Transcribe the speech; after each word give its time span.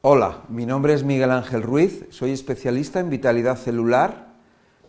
Hola, 0.00 0.44
mi 0.48 0.64
nombre 0.64 0.94
es 0.94 1.02
Miguel 1.02 1.32
Ángel 1.32 1.60
Ruiz, 1.60 2.06
soy 2.10 2.30
especialista 2.30 3.00
en 3.00 3.10
vitalidad 3.10 3.56
celular, 3.56 4.28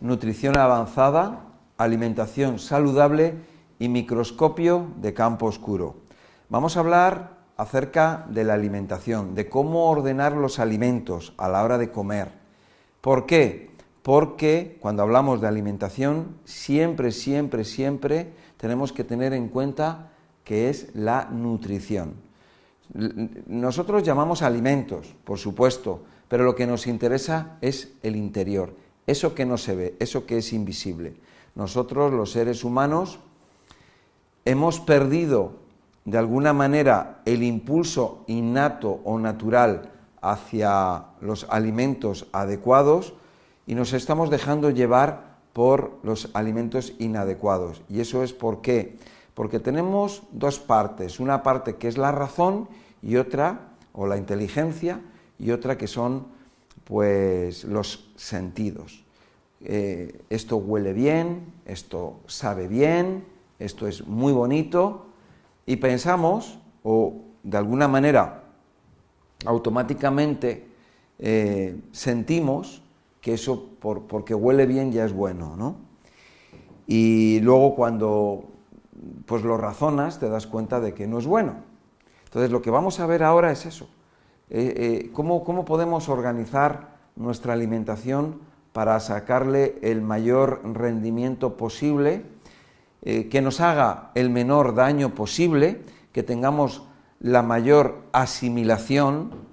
nutrición 0.00 0.56
avanzada, 0.56 1.46
alimentación 1.78 2.60
saludable 2.60 3.34
y 3.80 3.88
microscopio 3.88 4.86
de 4.98 5.12
campo 5.12 5.46
oscuro. 5.46 5.96
Vamos 6.48 6.76
a 6.76 6.80
hablar 6.80 7.38
acerca 7.56 8.24
de 8.30 8.44
la 8.44 8.54
alimentación, 8.54 9.34
de 9.34 9.48
cómo 9.48 9.90
ordenar 9.90 10.30
los 10.34 10.60
alimentos 10.60 11.34
a 11.38 11.48
la 11.48 11.64
hora 11.64 11.76
de 11.76 11.90
comer. 11.90 12.28
¿Por 13.00 13.26
qué? 13.26 13.72
Porque 14.02 14.78
cuando 14.80 15.02
hablamos 15.02 15.40
de 15.40 15.48
alimentación, 15.48 16.36
siempre, 16.44 17.10
siempre, 17.10 17.64
siempre 17.64 18.32
tenemos 18.58 18.92
que 18.92 19.02
tener 19.02 19.32
en 19.32 19.48
cuenta 19.48 20.12
que 20.44 20.70
es 20.70 20.94
la 20.94 21.24
nutrición. 21.32 22.29
Nosotros 22.92 24.02
llamamos 24.02 24.42
alimentos, 24.42 25.14
por 25.24 25.38
supuesto, 25.38 26.02
pero 26.28 26.44
lo 26.44 26.54
que 26.54 26.66
nos 26.66 26.86
interesa 26.86 27.58
es 27.60 27.92
el 28.02 28.16
interior, 28.16 28.74
eso 29.06 29.34
que 29.34 29.46
no 29.46 29.58
se 29.58 29.74
ve, 29.74 29.96
eso 29.98 30.26
que 30.26 30.38
es 30.38 30.52
invisible. 30.52 31.14
Nosotros, 31.54 32.12
los 32.12 32.32
seres 32.32 32.64
humanos, 32.64 33.18
hemos 34.44 34.80
perdido 34.80 35.54
de 36.04 36.18
alguna 36.18 36.52
manera 36.52 37.20
el 37.24 37.42
impulso 37.42 38.24
innato 38.26 39.00
o 39.04 39.18
natural 39.18 39.92
hacia 40.20 41.04
los 41.20 41.46
alimentos 41.50 42.26
adecuados 42.32 43.14
y 43.66 43.74
nos 43.74 43.92
estamos 43.92 44.30
dejando 44.30 44.70
llevar 44.70 45.38
por 45.52 45.98
los 46.02 46.30
alimentos 46.32 46.94
inadecuados. 46.98 47.82
Y 47.88 48.00
eso 48.00 48.22
es 48.22 48.32
por 48.32 48.60
qué 48.60 48.96
porque 49.34 49.60
tenemos 49.60 50.22
dos 50.32 50.58
partes, 50.58 51.20
una 51.20 51.42
parte 51.42 51.76
que 51.76 51.88
es 51.88 51.98
la 51.98 52.12
razón 52.12 52.68
y 53.02 53.16
otra, 53.16 53.68
o 53.92 54.06
la 54.06 54.16
inteligencia, 54.16 55.00
y 55.38 55.50
otra 55.50 55.78
que 55.78 55.86
son 55.86 56.26
pues 56.84 57.64
los 57.64 58.10
sentidos. 58.16 59.04
Eh, 59.62 60.22
esto 60.30 60.56
huele 60.56 60.92
bien, 60.92 61.52
esto 61.66 62.20
sabe 62.26 62.68
bien, 62.68 63.24
esto 63.58 63.86
es 63.86 64.06
muy 64.06 64.32
bonito, 64.32 65.06
y 65.66 65.76
pensamos, 65.76 66.58
o 66.82 67.14
de 67.42 67.56
alguna 67.58 67.88
manera 67.88 68.44
automáticamente 69.46 70.66
eh, 71.18 71.78
sentimos 71.92 72.82
que 73.20 73.34
eso 73.34 73.68
porque 73.80 74.34
huele 74.34 74.66
bien 74.66 74.92
ya 74.92 75.04
es 75.04 75.12
bueno, 75.12 75.56
¿no? 75.56 75.76
Y 76.86 77.40
luego 77.40 77.74
cuando 77.74 78.49
pues 79.26 79.42
lo 79.42 79.56
razonas, 79.56 80.18
te 80.18 80.28
das 80.28 80.46
cuenta 80.46 80.80
de 80.80 80.94
que 80.94 81.06
no 81.06 81.18
es 81.18 81.26
bueno. 81.26 81.56
Entonces 82.24 82.50
lo 82.50 82.62
que 82.62 82.70
vamos 82.70 83.00
a 83.00 83.06
ver 83.06 83.22
ahora 83.22 83.50
es 83.50 83.66
eso. 83.66 83.88
Eh, 84.50 84.74
eh, 85.04 85.10
¿cómo, 85.12 85.44
podemos 85.64 86.08
organizar 86.08 86.96
nuestra 87.16 87.52
alimentación 87.52 88.40
para 88.72 88.98
sacarle 89.00 89.78
el 89.82 90.00
mayor 90.00 90.60
rendimiento 90.64 91.56
posible, 91.56 92.24
eh, 93.02 93.28
que 93.28 93.42
nos 93.42 93.60
haga 93.60 94.10
el 94.14 94.30
menor 94.30 94.74
daño 94.74 95.14
posible, 95.14 95.82
que 96.12 96.22
tengamos 96.22 96.84
la 97.20 97.42
mayor 97.42 98.02
asimilación 98.12 99.48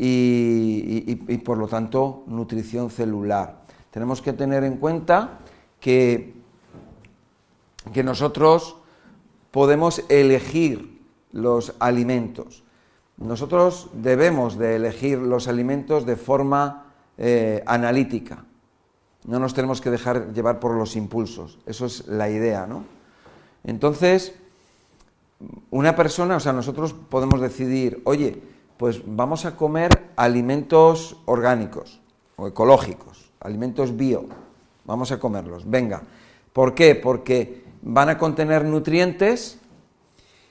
y 0.00 1.16
por 1.44 1.58
lo 1.58 1.66
tanto 1.66 2.22
nutrición 2.26 2.90
celular? 2.90 3.62
Tenemos 3.90 4.22
que 4.22 4.32
tener 4.32 4.62
en 4.62 4.76
cuenta 4.76 5.40
que 5.80 6.37
que 7.92 8.02
nosotros 8.02 8.76
podemos 9.50 10.04
elegir 10.08 11.00
los 11.32 11.74
alimentos. 11.78 12.62
Nosotros 13.16 13.88
debemos 13.92 14.58
de 14.58 14.76
elegir 14.76 15.18
los 15.18 15.48
alimentos 15.48 16.06
de 16.06 16.16
forma 16.16 16.92
eh, 17.16 17.62
analítica. 17.66 18.44
No 19.26 19.38
nos 19.38 19.54
tenemos 19.54 19.80
que 19.80 19.90
dejar 19.90 20.32
llevar 20.32 20.60
por 20.60 20.74
los 20.74 20.96
impulsos. 20.96 21.58
Eso 21.66 21.86
es 21.86 22.06
la 22.06 22.30
idea, 22.30 22.66
¿no? 22.66 22.84
Entonces, 23.64 24.34
una 25.70 25.96
persona, 25.96 26.36
o 26.36 26.40
sea, 26.40 26.52
nosotros 26.52 26.94
podemos 26.94 27.40
decidir, 27.40 28.00
oye, 28.04 28.40
pues 28.76 29.02
vamos 29.04 29.44
a 29.44 29.56
comer 29.56 30.12
alimentos 30.16 31.16
orgánicos 31.26 32.00
o 32.36 32.46
ecológicos, 32.46 33.30
alimentos 33.40 33.96
bio, 33.96 34.26
vamos 34.84 35.10
a 35.10 35.18
comerlos, 35.18 35.68
venga. 35.68 36.02
¿Por 36.52 36.74
qué? 36.74 36.94
Porque 36.94 37.64
van 37.82 38.08
a 38.08 38.18
contener 38.18 38.64
nutrientes, 38.64 39.58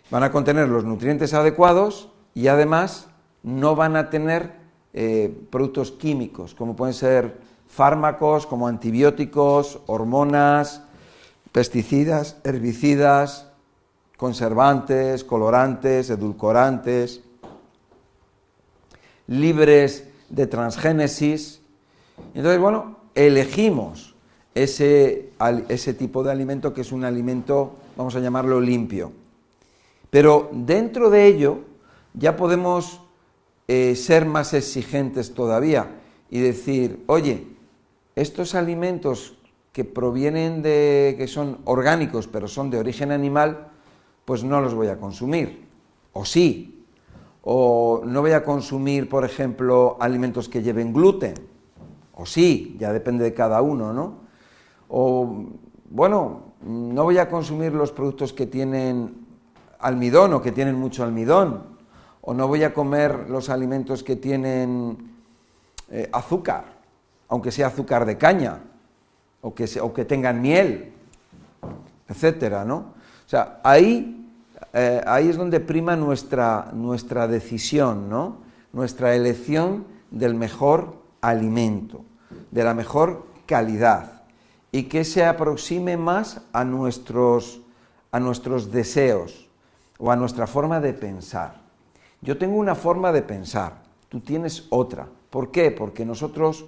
van 0.10 0.24
a 0.24 0.32
contener 0.32 0.70
los 0.70 0.84
nutrientes 0.84 1.34
adecuados 1.34 2.10
y 2.34 2.48
además 2.48 3.08
no 3.44 3.76
van 3.76 3.96
a 3.96 4.10
tener 4.10 4.54
eh, 4.94 5.36
productos 5.50 5.92
químicos, 5.92 6.56
como 6.56 6.76
pueden 6.76 6.94
ser 6.94 7.40
fármacos, 7.68 8.48
como 8.48 8.68
antibióticos, 8.68 9.80
hormonas, 9.86 10.82
pesticidas, 11.52 12.38
herbicidas, 12.44 13.48
conservantes, 14.18 15.24
colorantes, 15.24 16.10
edulcorantes, 16.10 17.22
libres 19.28 20.08
de 20.30 20.48
transgénesis. 20.48 21.62
Entonces, 22.34 22.60
bueno, 22.60 22.98
elegimos 23.16 24.16
ese, 24.64 25.30
ese 25.70 25.94
tipo 25.94 26.24
de 26.24 26.32
alimento 26.32 26.74
que 26.74 26.82
es 26.82 26.92
un 26.92 27.04
alimento, 27.04 27.76
vamos 27.96 28.16
a 28.16 28.20
llamarlo 28.20 28.60
limpio. 28.60 29.12
Pero 30.10 30.50
dentro 30.52 31.10
de 31.10 31.28
ello 31.28 31.60
ya 32.14 32.36
podemos 32.36 33.02
eh, 33.68 33.96
ser 33.96 34.26
más 34.26 34.54
exigentes 34.54 35.34
todavía 35.34 35.92
y 36.30 36.40
decir, 36.40 37.04
oye, 37.08 37.48
estos 38.16 38.56
alimentos 38.56 39.38
que 39.72 39.86
provienen 39.86 40.64
de, 40.64 41.16
que 41.18 41.28
son 41.28 41.60
orgánicos, 41.66 42.28
pero 42.28 42.48
son 42.48 42.72
de 42.72 42.80
origen 42.80 43.12
animal, 43.12 43.68
pues 44.26 44.44
no 44.44 44.60
los 44.60 44.74
voy 44.74 44.88
a 44.88 44.98
consumir. 44.98 45.68
O 46.14 46.26
sí. 46.26 46.84
O 47.44 48.02
no 48.04 48.22
voy 48.22 48.32
a 48.32 48.44
consumir, 48.44 49.08
por 49.08 49.24
ejemplo, 49.24 49.98
alimentos 50.00 50.50
que 50.50 50.64
lleven 50.64 50.94
gluten. 50.94 51.36
O 52.16 52.26
sí, 52.26 52.76
ya 52.80 52.92
depende 52.92 53.24
de 53.24 53.34
cada 53.36 53.62
uno, 53.62 53.94
¿no? 53.94 54.27
O, 54.90 55.46
bueno, 55.90 56.42
no 56.62 57.04
voy 57.04 57.18
a 57.18 57.30
consumir 57.30 57.74
los 57.74 57.92
productos 57.92 58.34
que 58.34 58.46
tienen 58.46 59.26
almidón 59.80 60.34
o 60.34 60.42
que 60.42 60.52
tienen 60.52 60.76
mucho 60.76 61.04
almidón. 61.04 61.78
O 62.22 62.34
no 62.34 62.48
voy 62.48 62.64
a 62.64 62.74
comer 62.74 63.30
los 63.30 63.50
alimentos 63.50 64.04
que 64.04 64.16
tienen 64.16 64.98
eh, 65.90 66.10
azúcar, 66.12 66.66
aunque 67.30 67.52
sea 67.52 67.68
azúcar 67.68 68.06
de 68.06 68.18
caña, 68.18 68.60
o 69.42 69.54
que, 69.54 69.70
o 69.80 69.94
que 69.94 70.04
tengan 70.04 70.42
miel, 70.42 70.92
etcétera, 72.10 72.66
¿no? 72.66 72.78
O 72.78 73.30
sea, 73.30 73.60
ahí, 73.64 74.30
eh, 74.74 75.02
ahí 75.06 75.30
es 75.30 75.38
donde 75.38 75.60
prima 75.60 75.96
nuestra, 75.96 76.72
nuestra 76.74 77.28
decisión, 77.28 78.10
¿no? 78.10 78.40
Nuestra 78.74 79.16
elección 79.16 79.86
del 80.12 80.36
mejor 80.36 80.96
alimento, 81.22 82.04
de 82.52 82.64
la 82.64 82.74
mejor 82.74 83.28
calidad 83.46 84.17
y 84.72 84.84
que 84.84 85.04
se 85.04 85.26
aproxime 85.26 85.98
más 85.98 86.42
a 86.54 86.64
nuestros, 86.64 87.62
a 88.12 88.20
nuestros 88.20 88.72
deseos 88.72 89.48
o 89.98 90.12
a 90.12 90.16
nuestra 90.16 90.48
forma 90.48 90.80
de 90.80 90.94
pensar. 90.94 91.62
Yo 92.22 92.38
tengo 92.38 92.58
una 92.58 92.76
forma 92.76 93.12
de 93.12 93.22
pensar, 93.22 93.84
tú 94.10 94.20
tienes 94.20 94.68
otra. 94.70 95.08
¿Por 95.30 95.52
qué? 95.52 95.72
Porque 95.72 96.06
nosotros, 96.06 96.66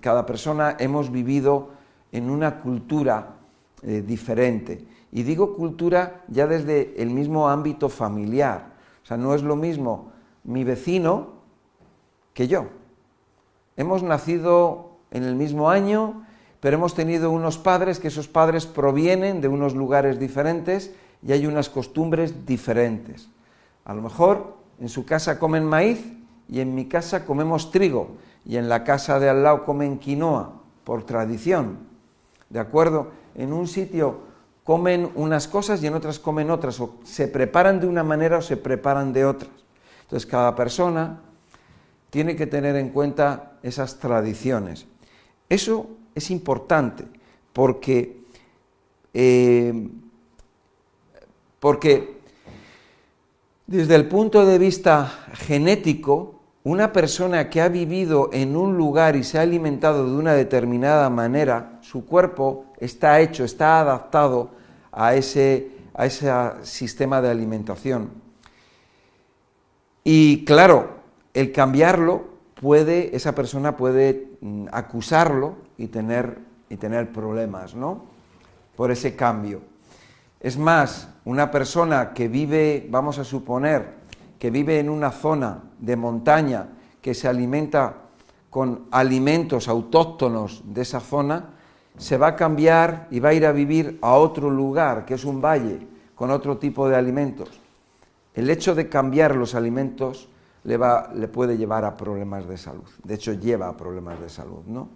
cada 0.00 0.26
persona, 0.26 0.76
hemos 0.78 1.10
vivido 1.10 1.70
en 2.12 2.30
una 2.30 2.60
cultura 2.60 3.36
eh, 3.82 4.02
diferente. 4.06 4.84
Y 5.12 5.22
digo 5.22 5.54
cultura 5.54 6.24
ya 6.28 6.46
desde 6.46 7.00
el 7.00 7.10
mismo 7.10 7.48
ámbito 7.48 7.88
familiar. 7.88 8.74
O 9.02 9.06
sea, 9.06 9.16
no 9.16 9.34
es 9.34 9.42
lo 9.42 9.56
mismo 9.56 10.12
mi 10.42 10.64
vecino 10.64 11.34
que 12.32 12.48
yo. 12.48 12.66
Hemos 13.76 14.02
nacido 14.02 14.90
en 15.10 15.24
el 15.24 15.34
mismo 15.36 15.70
año, 15.70 16.26
pero 16.64 16.78
hemos 16.78 16.94
tenido 16.94 17.30
unos 17.30 17.58
padres 17.58 18.00
que 18.00 18.08
esos 18.08 18.26
padres 18.26 18.64
provienen 18.64 19.42
de 19.42 19.48
unos 19.48 19.74
lugares 19.74 20.18
diferentes 20.18 20.94
y 21.22 21.32
hay 21.32 21.46
unas 21.46 21.68
costumbres 21.68 22.46
diferentes. 22.46 23.28
A 23.84 23.92
lo 23.92 24.00
mejor 24.00 24.56
en 24.80 24.88
su 24.88 25.04
casa 25.04 25.38
comen 25.38 25.66
maíz 25.66 26.02
y 26.48 26.60
en 26.60 26.74
mi 26.74 26.86
casa 26.86 27.26
comemos 27.26 27.70
trigo 27.70 28.16
y 28.46 28.56
en 28.56 28.70
la 28.70 28.82
casa 28.82 29.20
de 29.20 29.28
al 29.28 29.42
lado 29.42 29.66
comen 29.66 29.98
quinoa 29.98 30.54
por 30.84 31.04
tradición. 31.04 31.80
¿De 32.48 32.60
acuerdo? 32.60 33.08
En 33.34 33.52
un 33.52 33.68
sitio 33.68 34.20
comen 34.64 35.10
unas 35.16 35.48
cosas 35.48 35.82
y 35.82 35.86
en 35.86 35.92
otras 35.92 36.18
comen 36.18 36.50
otras, 36.50 36.80
o 36.80 36.94
se 37.04 37.28
preparan 37.28 37.78
de 37.78 37.88
una 37.88 38.04
manera 38.04 38.38
o 38.38 38.42
se 38.42 38.56
preparan 38.56 39.12
de 39.12 39.26
otras. 39.26 39.52
Entonces 40.04 40.24
cada 40.24 40.56
persona 40.56 41.20
tiene 42.08 42.34
que 42.36 42.46
tener 42.46 42.74
en 42.76 42.88
cuenta 42.88 43.58
esas 43.62 43.98
tradiciones. 43.98 44.86
Eso 45.50 45.90
es 46.14 46.30
importante 46.30 47.04
porque, 47.52 48.24
eh, 49.12 49.88
porque 51.60 52.14
Desde 53.66 53.94
el 53.94 54.08
punto 54.08 54.44
de 54.44 54.58
vista 54.58 55.10
genético, 55.32 56.42
una 56.64 56.92
persona 56.92 57.48
que 57.48 57.62
ha 57.62 57.68
vivido 57.68 58.28
en 58.30 58.56
un 58.56 58.76
lugar 58.76 59.16
y 59.16 59.24
se 59.24 59.38
ha 59.38 59.42
alimentado 59.42 60.04
de 60.04 60.16
una 60.16 60.34
determinada 60.34 61.08
manera, 61.08 61.78
su 61.80 62.04
cuerpo 62.04 62.66
está 62.78 63.20
hecho, 63.20 63.42
está 63.42 63.80
adaptado 63.80 64.50
a 64.92 65.14
ese, 65.14 65.70
a 65.94 66.04
ese 66.04 66.30
sistema 66.62 67.22
de 67.22 67.30
alimentación. 67.30 68.10
Y 70.04 70.44
claro, 70.44 70.98
el 71.32 71.50
cambiarlo 71.50 72.24
puede, 72.60 73.16
esa 73.16 73.34
persona 73.34 73.78
puede 73.78 74.28
mm, 74.42 74.66
acusarlo 74.72 75.56
y 75.78 75.88
tener, 75.88 76.38
y 76.68 76.76
tener 76.76 77.12
problemas, 77.12 77.74
¿no? 77.74 78.04
Por 78.76 78.90
ese 78.90 79.14
cambio. 79.16 79.60
Es 80.40 80.58
más, 80.58 81.08
una 81.24 81.50
persona 81.50 82.12
que 82.12 82.28
vive, 82.28 82.86
vamos 82.90 83.18
a 83.18 83.24
suponer, 83.24 83.94
que 84.38 84.50
vive 84.50 84.78
en 84.78 84.90
una 84.90 85.10
zona 85.10 85.62
de 85.78 85.96
montaña 85.96 86.68
que 87.00 87.14
se 87.14 87.28
alimenta 87.28 87.94
con 88.50 88.86
alimentos 88.90 89.68
autóctonos 89.68 90.62
de 90.66 90.82
esa 90.82 91.00
zona, 91.00 91.50
se 91.96 92.18
va 92.18 92.28
a 92.28 92.36
cambiar 92.36 93.08
y 93.10 93.20
va 93.20 93.30
a 93.30 93.34
ir 93.34 93.46
a 93.46 93.52
vivir 93.52 93.98
a 94.02 94.14
otro 94.14 94.50
lugar, 94.50 95.04
que 95.04 95.14
es 95.14 95.24
un 95.24 95.40
valle, 95.40 95.86
con 96.14 96.30
otro 96.30 96.58
tipo 96.58 96.88
de 96.88 96.96
alimentos. 96.96 97.50
El 98.34 98.50
hecho 98.50 98.74
de 98.74 98.88
cambiar 98.88 99.36
los 99.36 99.54
alimentos 99.54 100.28
le, 100.64 100.76
va, 100.76 101.10
le 101.14 101.28
puede 101.28 101.56
llevar 101.56 101.84
a 101.84 101.96
problemas 101.96 102.46
de 102.48 102.58
salud. 102.58 102.88
De 103.02 103.14
hecho, 103.14 103.32
lleva 103.32 103.68
a 103.68 103.76
problemas 103.76 104.20
de 104.20 104.28
salud, 104.28 104.64
¿no? 104.66 104.88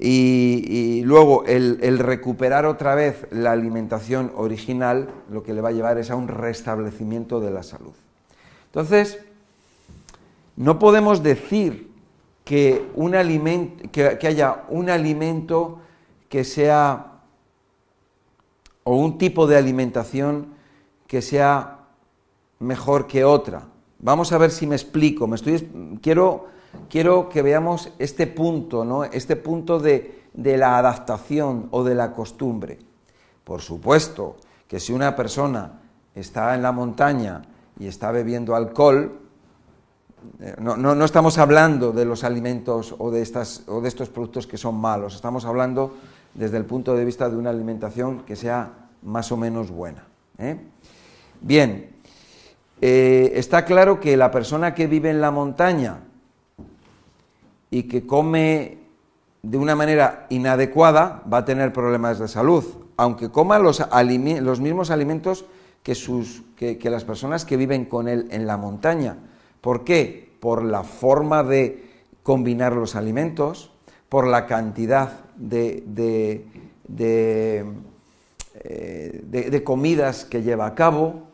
Y, 0.00 1.02
luego 1.04 1.44
el, 1.44 1.98
recuperar 1.98 2.66
otra 2.66 2.94
vez 2.94 3.26
la 3.32 3.50
alimentación 3.50 4.32
original 4.36 5.08
lo 5.30 5.42
que 5.42 5.52
le 5.52 5.60
va 5.60 5.70
a 5.70 5.72
llevar 5.72 5.98
es 5.98 6.10
a 6.10 6.16
un 6.16 6.28
restablecimiento 6.28 7.40
de 7.40 7.50
la 7.50 7.64
salud. 7.64 7.94
Entonces, 8.66 9.18
no 10.56 10.78
podemos 10.78 11.22
decir 11.22 11.90
que, 12.44 12.88
un 12.94 13.16
alimento, 13.16 13.90
que, 13.90 14.26
haya 14.26 14.64
un 14.68 14.88
alimento 14.88 15.80
que 16.28 16.44
sea, 16.44 17.20
o 18.84 18.96
un 18.96 19.18
tipo 19.18 19.46
de 19.48 19.56
alimentación 19.56 20.46
que 21.08 21.22
sea 21.22 21.78
mejor 22.60 23.06
que 23.08 23.24
otra. 23.24 23.62
Vamos 23.98 24.30
a 24.32 24.38
ver 24.38 24.50
si 24.50 24.66
me 24.66 24.76
explico. 24.76 25.26
Me 25.26 25.36
estoy, 25.36 25.68
quiero, 26.00 26.46
quiero 26.88 27.28
que 27.28 27.42
veamos 27.42 27.92
este 27.98 28.26
punto, 28.26 28.84
¿no? 28.84 29.04
este 29.04 29.36
punto 29.36 29.78
de, 29.78 30.22
de 30.34 30.56
la 30.56 30.78
adaptación 30.78 31.68
o 31.70 31.84
de 31.84 31.94
la 31.94 32.12
costumbre. 32.12 32.78
Por 33.44 33.60
supuesto 33.60 34.36
que 34.66 34.78
si 34.78 34.92
una 34.92 35.16
persona 35.16 35.80
está 36.14 36.54
en 36.54 36.62
la 36.62 36.72
montaña 36.72 37.42
y 37.78 37.86
está 37.86 38.10
bebiendo 38.12 38.54
alcohol, 38.54 39.18
eh, 40.40 40.54
no, 40.58 41.04
estamos 41.04 41.38
hablando 41.38 41.92
de 41.92 42.04
los 42.04 42.24
alimentos 42.24 42.94
o 42.98 43.10
de, 43.10 43.22
estas, 43.22 43.64
o 43.66 43.80
de 43.80 43.88
estos 43.88 44.08
productos 44.08 44.46
que 44.46 44.58
son 44.58 44.76
malos, 44.76 45.14
estamos 45.14 45.44
hablando 45.44 45.96
desde 46.34 46.56
el 46.56 46.64
punto 46.64 46.94
de 46.94 47.04
vista 47.04 47.30
de 47.30 47.36
una 47.36 47.50
alimentación 47.50 48.20
que 48.20 48.36
sea 48.36 48.70
más 49.02 49.32
o 49.32 49.36
menos 49.36 49.70
buena. 49.70 50.04
¿eh? 50.38 50.56
Bien, 51.40 51.90
eh, 52.80 53.32
está 53.34 53.64
claro 53.64 54.00
que 54.00 54.16
la 54.16 54.30
persona 54.30 54.74
que 54.74 54.86
vive 54.86 55.10
en 55.10 55.20
la 55.20 55.30
montaña 55.30 56.00
y 57.70 57.84
que 57.84 58.06
come 58.06 58.78
de 59.42 59.58
una 59.58 59.76
manera 59.76 60.26
inadecuada 60.30 61.22
va 61.32 61.38
a 61.38 61.44
tener 61.44 61.72
problemas 61.72 62.18
de 62.18 62.28
salud, 62.28 62.64
aunque 62.96 63.30
coma 63.30 63.58
los, 63.58 63.80
mismos 64.60 64.90
alimentos 64.90 65.44
que 65.82 66.90
las 66.90 67.04
personas 67.04 67.44
que 67.44 67.56
viven 67.56 67.84
con 67.84 68.08
él 68.08 68.28
en 68.30 68.46
la 68.46 68.56
montaña 68.56 69.16
¿Por 69.60 69.84
qué? 69.84 70.32
Por 70.40 70.64
la 70.64 70.82
forma 70.82 71.42
de 71.42 71.84
combinar 72.22 72.74
los 72.74 72.94
alimentos, 72.94 73.70
por 74.08 74.26
la 74.26 74.46
cantidad 74.46 75.20
de, 75.36 76.44
eh, 78.64 79.62
comidas 79.64 80.24
que 80.24 80.42
lleva 80.42 80.66
a 80.66 80.74
cabo, 80.74 81.28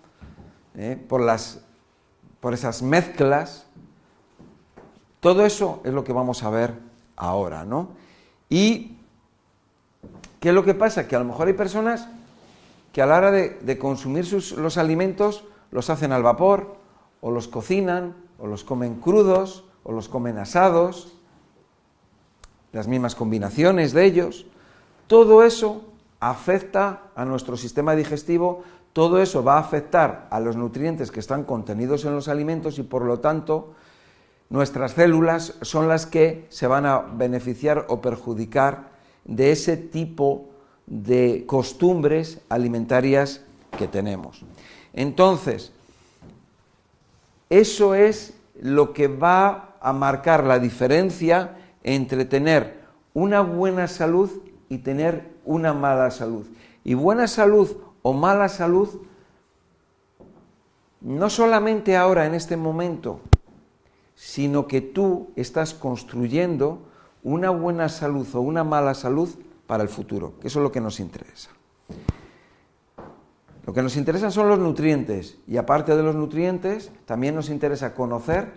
eh, 0.77 0.99
por, 1.09 1.21
las, 1.21 1.61
por 2.41 2.55
esas 2.55 2.83
mezclas. 2.83 3.64
Todo 5.25 5.47
eso 5.47 5.81
es 5.85 5.95
lo 5.95 6.05
que 6.05 6.13
vamos 6.13 6.43
a 6.43 6.51
ver 6.51 6.75
ahora, 7.17 7.65
¿no? 7.65 7.89
Y 8.51 8.99
¿qué 10.39 10.51
es 10.51 10.55
lo 10.55 10.67
que 10.67 10.75
pasa? 10.75 11.09
Que 11.09 11.17
a 11.17 11.19
lo 11.19 11.25
mejor 11.25 11.47
hay 11.47 11.55
personas 11.55 12.09
que 12.93 13.01
a 13.01 13.07
la 13.07 13.17
hora 13.17 13.31
de, 13.31 13.79
consumir 13.79 14.31
los 14.59 14.77
alimentos 14.77 15.45
los 15.71 15.89
hacen 15.89 16.13
al 16.13 16.23
vapor, 16.23 16.77
o 17.23 17.31
los 17.31 17.49
cocinan, 17.49 18.15
o 18.39 18.47
los 18.47 18.65
comen 18.65 18.97
crudos, 18.97 19.65
o 19.83 19.93
los 19.93 20.11
comen 20.11 20.37
asados, 20.37 21.15
las 22.73 22.87
mismas 22.87 23.15
combinaciones 23.15 23.95
de 23.95 24.05
ellos. 24.05 24.45
Todo 25.07 25.43
eso 25.43 25.87
afecta 26.21 27.05
a 27.17 27.25
nuestro 27.25 27.57
sistema 27.57 27.97
digestivo, 27.97 28.63
todo 28.93 29.23
eso 29.23 29.43
va 29.43 29.55
a 29.55 29.61
afectar 29.61 30.29
a 30.29 30.39
los 30.39 30.55
nutrientes 30.55 31.11
que 31.11 31.21
están 31.21 31.45
contenidos 31.45 32.05
en 32.05 32.15
los 32.15 32.29
alimentos 32.29 32.79
y 32.79 32.83
por 32.83 33.07
lo 33.07 33.21
tanto 33.21 33.73
nuestras 34.55 34.93
células 34.93 35.55
son 35.63 35.89
las 35.89 36.07
que 36.07 36.47
se 36.49 36.69
van 36.69 36.87
a 36.87 37.01
beneficiar 37.01 37.87
o 37.89 38.01
perjudicar 38.01 38.85
de 39.25 39.51
ese 39.51 39.77
tipo 39.77 40.47
de 40.87 41.43
costumbres 41.45 42.41
alimentarias 42.49 43.41
que 43.77 43.89
tenemos. 43.89 44.45
Entonces, 44.93 45.73
eso 47.51 47.97
es 47.97 48.35
lo 48.61 48.93
que 48.93 49.09
va 49.09 49.75
a 49.81 49.93
marcar 49.93 50.45
la 50.45 50.61
diferencia 50.61 51.57
entre 51.83 52.25
tener 52.25 52.79
una 53.13 53.41
buena 53.41 53.89
salud 53.89 54.31
y 54.69 54.79
tener 54.79 55.33
una 55.45 55.75
mala 55.75 56.13
salud. 56.13 56.47
Y 56.85 56.95
buena 56.95 57.27
salud 57.27 57.77
o 58.03 58.13
mala 58.13 58.49
salud, 58.49 58.89
no 61.01 61.29
solamente 61.29 61.97
ahora 61.97 62.27
en 62.27 62.35
este 62.35 62.57
momento, 62.57 63.19
sino 64.15 64.69
que 64.69 64.81
tú 64.81 65.31
estás 65.37 65.75
construyendo 65.75 66.81
una 67.23 67.51
buena 67.51 67.89
salud 67.89 68.27
o 68.35 68.41
una 68.41 68.65
mala 68.65 68.95
salud 68.95 69.29
para 69.67 69.83
el 69.83 69.89
futuro, 69.89 70.39
que 70.41 70.49
eso 70.49 70.61
es 70.61 70.63
lo 70.63 70.73
que 70.73 70.81
nos 70.81 71.01
interesa. 71.01 71.51
Lo 73.67 73.73
que 73.73 73.83
nos 73.83 73.97
interesan 73.97 74.31
son 74.31 74.49
los 74.49 74.59
nutrientes 74.59 75.39
y 75.47 75.57
aparte 75.57 75.97
de 75.97 76.03
los 76.03 76.15
nutrientes, 76.15 76.93
también 77.07 77.35
nos 77.35 77.49
interesa 77.49 77.95
conocer 77.95 78.53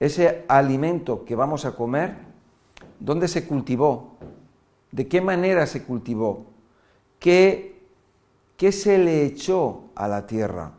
ese 0.00 0.44
alimento 0.48 1.24
que 1.24 1.36
vamos 1.36 1.64
a 1.64 1.76
comer, 1.76 2.16
dónde 2.98 3.28
se 3.28 3.46
cultivó, 3.46 4.16
de 4.90 5.06
qué 5.06 5.20
manera 5.20 5.66
se 5.66 5.84
cultivó, 5.84 6.46
qué, 7.20 7.80
qué 8.56 8.72
se 8.72 8.98
le 8.98 9.24
echó 9.24 9.84
a 9.94 10.08
la 10.08 10.26
tierra, 10.26 10.72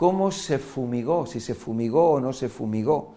cómo 0.00 0.30
se 0.30 0.58
fumigó, 0.58 1.26
si 1.26 1.40
se 1.40 1.54
fumigó 1.54 2.12
o 2.12 2.20
no 2.20 2.32
se 2.32 2.48
fumigó, 2.48 3.16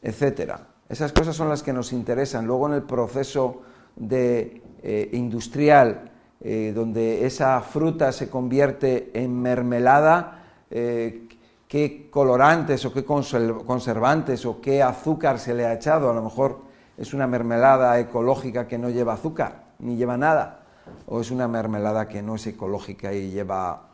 etcétera. 0.00 0.68
Esas 0.88 1.12
cosas 1.12 1.36
son 1.36 1.50
las 1.50 1.62
que 1.62 1.74
nos 1.74 1.92
interesan. 1.92 2.46
Luego 2.46 2.66
en 2.66 2.72
el 2.72 2.82
proceso 2.84 3.60
de, 3.94 4.62
eh, 4.82 5.10
industrial 5.12 6.10
eh, 6.40 6.72
donde 6.74 7.26
esa 7.26 7.60
fruta 7.60 8.10
se 8.10 8.30
convierte 8.30 9.10
en 9.12 9.38
mermelada, 9.38 10.44
eh, 10.70 11.28
qué 11.68 12.08
colorantes 12.10 12.86
o 12.86 12.92
qué 12.94 13.04
conservantes 13.04 14.46
o 14.46 14.62
qué 14.62 14.82
azúcar 14.82 15.38
se 15.38 15.52
le 15.52 15.66
ha 15.66 15.74
echado. 15.74 16.08
A 16.08 16.14
lo 16.14 16.22
mejor 16.22 16.62
es 16.96 17.12
una 17.12 17.26
mermelada 17.26 18.00
ecológica 18.00 18.66
que 18.66 18.78
no 18.78 18.88
lleva 18.88 19.12
azúcar, 19.12 19.64
ni 19.78 19.96
lleva 19.96 20.16
nada. 20.16 20.60
O 21.04 21.20
es 21.20 21.30
una 21.30 21.48
mermelada 21.48 22.08
que 22.08 22.22
no 22.22 22.36
es 22.36 22.46
ecológica 22.46 23.12
y 23.12 23.30
lleva 23.30 23.87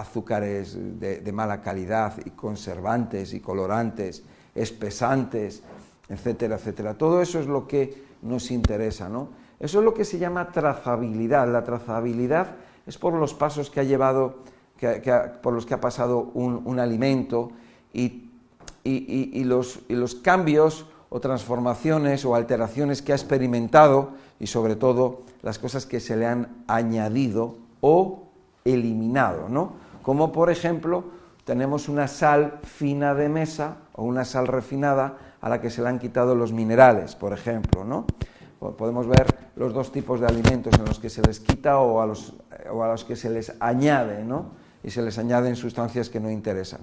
azúcares 0.00 0.76
de, 1.00 1.32
mala 1.32 1.62
calidad 1.62 2.14
y 2.24 2.30
conservantes 2.30 3.34
y 3.34 3.40
colorantes, 3.40 4.22
espesantes, 4.54 5.62
etcétera, 6.08 6.56
etcétera. 6.56 6.94
Todo 6.94 7.22
eso 7.22 7.38
es 7.38 7.46
lo 7.46 7.68
que 7.68 8.02
nos 8.22 8.50
interesa, 8.50 9.08
¿no? 9.08 9.28
Eso 9.58 9.78
es 9.78 9.84
lo 9.84 9.94
que 9.94 10.04
se 10.04 10.18
llama 10.18 10.50
trazabilidad. 10.52 11.50
La 11.52 11.64
trazabilidad 11.64 12.56
es 12.86 12.98
por 12.98 13.12
los 13.12 13.34
pasos 13.34 13.70
que 13.70 13.80
ha 13.80 13.84
llevado, 13.84 14.38
por 15.42 15.52
los 15.52 15.66
que 15.66 15.74
ha 15.74 15.80
pasado 15.80 16.30
un, 16.34 16.80
alimento 16.80 17.52
y, 17.92 18.30
los, 19.44 19.80
los 19.88 20.14
cambios 20.14 20.86
o 21.10 21.20
transformaciones 21.20 22.24
o 22.24 22.34
alteraciones 22.34 23.02
que 23.02 23.12
ha 23.12 23.16
experimentado 23.16 24.12
y 24.38 24.46
sobre 24.46 24.76
todo 24.76 25.22
las 25.42 25.58
cosas 25.58 25.84
que 25.84 26.00
se 26.00 26.16
le 26.16 26.26
han 26.26 26.64
añadido 26.66 27.56
o 27.80 28.30
eliminado, 28.64 29.48
¿no? 29.48 29.72
Como 30.02 30.32
por 30.32 30.50
ejemplo 30.50 31.04
tenemos 31.44 31.88
una 31.88 32.08
sal 32.08 32.60
fina 32.62 33.14
de 33.14 33.28
mesa 33.28 33.76
o 33.92 34.04
una 34.04 34.24
sal 34.24 34.46
refinada 34.46 35.16
a 35.40 35.48
la 35.48 35.60
que 35.60 35.70
se 35.70 35.82
le 35.82 35.88
han 35.88 35.98
quitado 35.98 36.34
los 36.34 36.52
minerales, 36.52 37.14
por 37.14 37.32
ejemplo, 37.32 37.84
¿no? 37.84 38.06
podemos 38.76 39.06
ver 39.06 39.26
los 39.56 39.72
dos 39.72 39.90
tipos 39.90 40.20
de 40.20 40.26
alimentos 40.26 40.74
en 40.78 40.84
los 40.84 40.98
que 40.98 41.08
se 41.08 41.22
les 41.22 41.40
quita 41.40 41.78
o 41.80 42.00
a 42.02 42.06
los, 42.06 42.34
o 42.70 42.84
a 42.84 42.88
los 42.88 43.04
que 43.04 43.16
se 43.16 43.30
les 43.30 43.54
añade, 43.58 44.22
¿no? 44.22 44.50
y 44.82 44.90
se 44.90 45.02
les 45.02 45.18
añaden 45.18 45.56
sustancias 45.56 46.08
que 46.08 46.20
no 46.20 46.30
interesan. 46.30 46.80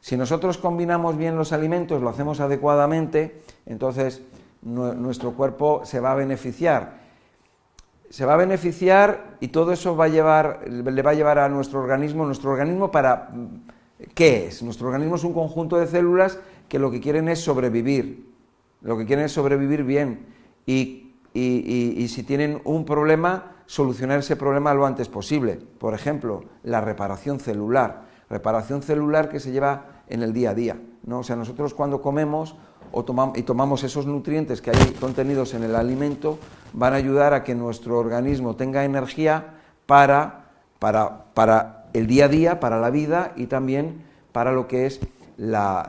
Si 0.00 0.16
nosotros 0.16 0.58
combinamos 0.58 1.16
bien 1.16 1.36
los 1.36 1.52
alimentos, 1.52 2.00
lo 2.00 2.08
hacemos 2.08 2.40
adecuadamente, 2.40 3.42
entonces 3.66 4.22
nuestro 4.62 5.32
cuerpo 5.32 5.82
se 5.84 6.00
va 6.00 6.12
a 6.12 6.14
beneficiar. 6.14 7.05
Se 8.10 8.24
va 8.24 8.34
a 8.34 8.36
beneficiar 8.36 9.36
y 9.40 9.48
todo 9.48 9.72
eso 9.72 9.96
va 9.96 10.04
a 10.04 10.08
llevar, 10.08 10.68
le 10.68 11.02
va 11.02 11.10
a 11.10 11.14
llevar 11.14 11.38
a 11.38 11.48
nuestro 11.48 11.80
organismo, 11.80 12.24
nuestro 12.24 12.50
organismo 12.50 12.90
para 12.90 13.30
¿qué 14.14 14.46
es? 14.46 14.62
Nuestro 14.62 14.88
organismo 14.88 15.16
es 15.16 15.24
un 15.24 15.32
conjunto 15.32 15.76
de 15.76 15.86
células 15.86 16.38
que 16.68 16.78
lo 16.78 16.90
que 16.90 17.00
quieren 17.00 17.28
es 17.28 17.40
sobrevivir, 17.40 18.26
lo 18.82 18.98
que 18.98 19.06
quieren 19.06 19.24
es 19.24 19.32
sobrevivir 19.32 19.84
bien 19.84 20.26
y, 20.66 21.02
si 21.34 22.22
tienen 22.22 22.60
un 22.64 22.84
problema, 22.84 23.56
solucionar 23.66 24.20
ese 24.20 24.36
problema 24.36 24.74
lo 24.74 24.86
antes 24.86 25.08
posible. 25.08 25.58
Por 25.78 25.94
ejemplo, 25.94 26.44
la 26.62 26.80
reparación 26.80 27.40
celular, 27.40 28.06
reparación 28.30 28.82
celular 28.82 29.28
que 29.28 29.40
se 29.40 29.52
lleva 29.52 30.02
en 30.08 30.22
el 30.22 30.32
día 30.32 30.50
a 30.50 30.54
día. 30.54 30.80
¿no? 31.04 31.20
O 31.20 31.22
sea, 31.22 31.36
nosotros 31.36 31.74
cuando 31.74 32.00
comemos 32.00 32.56
y 33.34 33.42
tomamos 33.42 33.84
esos 33.84 34.06
nutrientes 34.06 34.62
que 34.62 34.70
hay 34.70 34.92
contenidos 34.98 35.52
en 35.54 35.64
el 35.64 35.76
alimento, 35.76 36.38
van 36.72 36.94
a 36.94 36.96
ayudar 36.96 37.34
a 37.34 37.44
que 37.44 37.54
nuestro 37.54 37.98
organismo 37.98 38.56
tenga 38.56 38.84
energía 38.84 39.54
para, 39.86 40.46
para, 40.78 41.24
para 41.34 41.88
el 41.92 42.06
día 42.06 42.24
a 42.24 42.28
día, 42.28 42.60
para 42.60 42.80
la 42.80 42.90
vida 42.90 43.32
y 43.36 43.46
también 43.46 44.02
para 44.32 44.52
lo 44.52 44.66
que 44.66 44.86
es 44.86 45.00
la, 45.36 45.88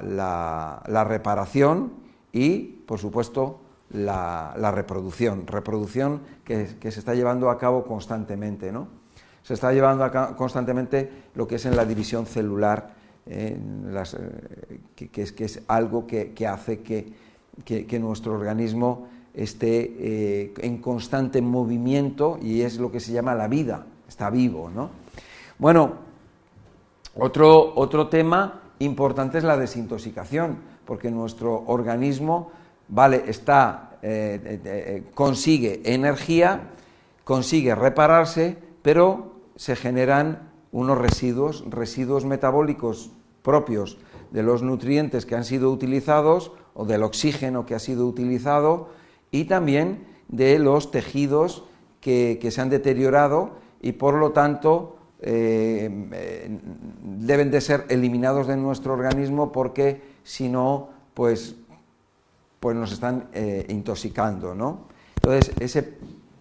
la, 0.85 1.03
reparación 1.05 1.93
y, 2.33 2.59
por 2.59 2.99
supuesto, 2.99 3.61
la, 3.89 4.53
la 4.57 4.71
reproducción. 4.71 5.47
Reproducción 5.47 6.21
que, 6.43 6.75
que, 6.79 6.91
se 6.91 6.99
está 6.99 7.15
llevando 7.15 7.49
a 7.49 7.57
cabo 7.57 7.85
constantemente, 7.85 8.71
¿no? 8.71 8.87
Se 9.43 9.53
está 9.53 9.71
llevando 9.71 10.03
a 10.03 10.11
cabo 10.11 10.35
constantemente 10.35 11.09
lo 11.35 11.47
que 11.47 11.55
es 11.55 11.65
en 11.65 11.77
la 11.77 11.85
división 11.85 12.25
celular 12.25 12.96
eh, 13.29 13.57
que, 14.95 15.21
es, 15.21 15.61
algo 15.67 16.07
que, 16.07 16.47
hace 16.47 16.81
que, 16.81 17.99
nuestro 17.99 18.33
organismo 18.33 19.07
esté 19.33 19.95
eh, 19.99 20.53
en 20.59 20.77
constante 20.79 21.41
movimiento 21.41 22.39
y 22.41 22.61
es 22.61 22.77
lo 22.77 22.91
que 22.91 22.99
se 22.99 23.11
llama 23.11 23.35
la 23.35 23.47
vida, 23.47 23.85
está 24.07 24.29
vivo. 24.29 24.69
¿no? 24.73 24.89
Bueno, 25.59 25.93
otro, 27.15 27.73
otro 27.75 28.07
tema 28.07 28.61
importante 28.79 29.39
es 29.39 29.43
la 29.43 29.57
desintoxicación, 29.57 30.57
porque 30.85 31.11
nuestro 31.11 31.63
organismo 31.67 32.51
vale, 32.87 33.23
está, 33.27 33.97
eh, 34.01 35.03
consigue 35.13 35.81
energía, 35.83 36.69
consigue 37.23 37.75
repararse, 37.75 38.57
pero 38.81 39.35
se 39.57 39.75
generan 39.75 40.47
unos 40.71 40.97
residuos, 40.97 41.63
residuos 41.69 42.25
metabólicos 42.25 43.11
propios 43.47 43.97
de 44.31 44.43
los 44.43 44.61
nutrientes 44.61 45.25
que 45.25 45.33
han 45.33 45.45
sido 45.45 45.71
utilizados 45.71 46.51
o 46.73 46.83
del 46.83 47.01
oxígeno 47.01 47.65
que 47.65 47.75
ha 47.75 47.79
sido 47.79 48.05
utilizado 48.05 48.89
y 49.31 49.45
también 49.45 50.05
de 50.27 50.59
los 50.59 50.91
tejidos 50.91 51.63
que, 52.01 52.45
se 52.51 52.59
han 52.59 52.69
deteriorado 52.69 53.51
y 53.81 53.93
por 53.93 54.15
lo 54.15 54.33
tanto 54.33 54.97
eh, 55.21 56.09
eh, 56.11 56.59
deben 57.01 57.49
de 57.49 57.61
ser 57.61 57.85
eliminados 57.87 58.47
de 58.47 58.57
nuestro 58.57 58.91
organismo 58.91 59.53
porque 59.53 60.01
si 60.25 60.49
no, 60.49 60.89
pues, 61.13 61.55
pues 62.59 62.75
nos 62.75 62.91
están 62.91 63.29
eh, 63.31 63.65
intoxicando. 63.69 64.55
¿no? 64.55 64.87
Entonces, 65.15 65.53
ese 65.61 65.93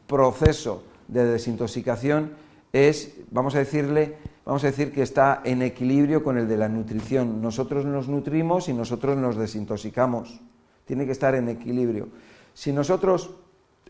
proceso 0.09 0.83
de 1.07 1.25
desintoxicación 1.25 2.33
es, 2.73 3.15
vamos 3.31 3.55
a 3.55 3.59
decirle, 3.59 4.17
vamos 4.47 4.63
a 4.63 4.69
decir 4.69 4.93
que 4.93 5.03
está 5.03 5.43
en 5.45 5.61
equilibrio 5.61 6.23
con 6.23 6.39
el 6.39 6.49
de 6.49 6.57
la 6.57 6.69
nutrición. 6.69 7.43
Nosotros 7.43 7.85
nos 7.85 8.09
nutrimos 8.09 8.69
y 8.69 8.73
nosotros 8.73 9.19
nos 9.19 9.37
desintoxicamos. 9.37 10.41
Tiene 10.87 11.05
que 11.05 11.13
estar 11.13 11.35
en 11.35 11.49
equilibrio. 11.49 12.09
Si 12.55 12.73
nosotros 12.73 13.31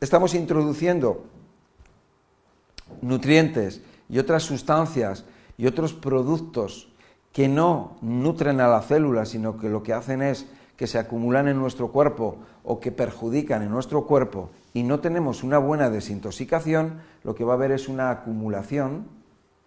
estamos 0.00 0.34
introduciendo 0.34 1.24
nutrientes 3.02 3.82
y 4.08 4.18
otras 4.18 4.44
sustancias 4.44 5.26
y 5.58 5.66
otros 5.66 5.92
productos 5.92 6.88
que 7.32 7.48
no 7.48 7.98
nutren 8.00 8.60
a 8.60 8.68
la 8.68 8.80
célula, 8.80 9.26
sino 9.26 9.58
que 9.58 9.68
lo 9.68 9.82
que 9.82 9.92
hacen 9.92 10.22
es 10.22 10.46
que 10.78 10.86
se 10.86 10.98
acumulan 10.98 11.48
en 11.48 11.58
nuestro 11.58 11.88
cuerpo 11.88 12.38
o 12.64 12.80
que 12.80 12.92
perjudican 12.92 13.62
en 13.62 13.70
nuestro 13.70 14.06
cuerpo 14.06 14.50
y 14.72 14.84
no 14.84 15.00
tenemos 15.00 15.42
una 15.42 15.58
buena 15.58 15.90
desintoxicación, 15.90 17.00
lo 17.24 17.34
que 17.34 17.44
va 17.44 17.52
a 17.52 17.56
haber 17.56 17.72
es 17.72 17.88
una 17.88 18.10
acumulación 18.10 19.15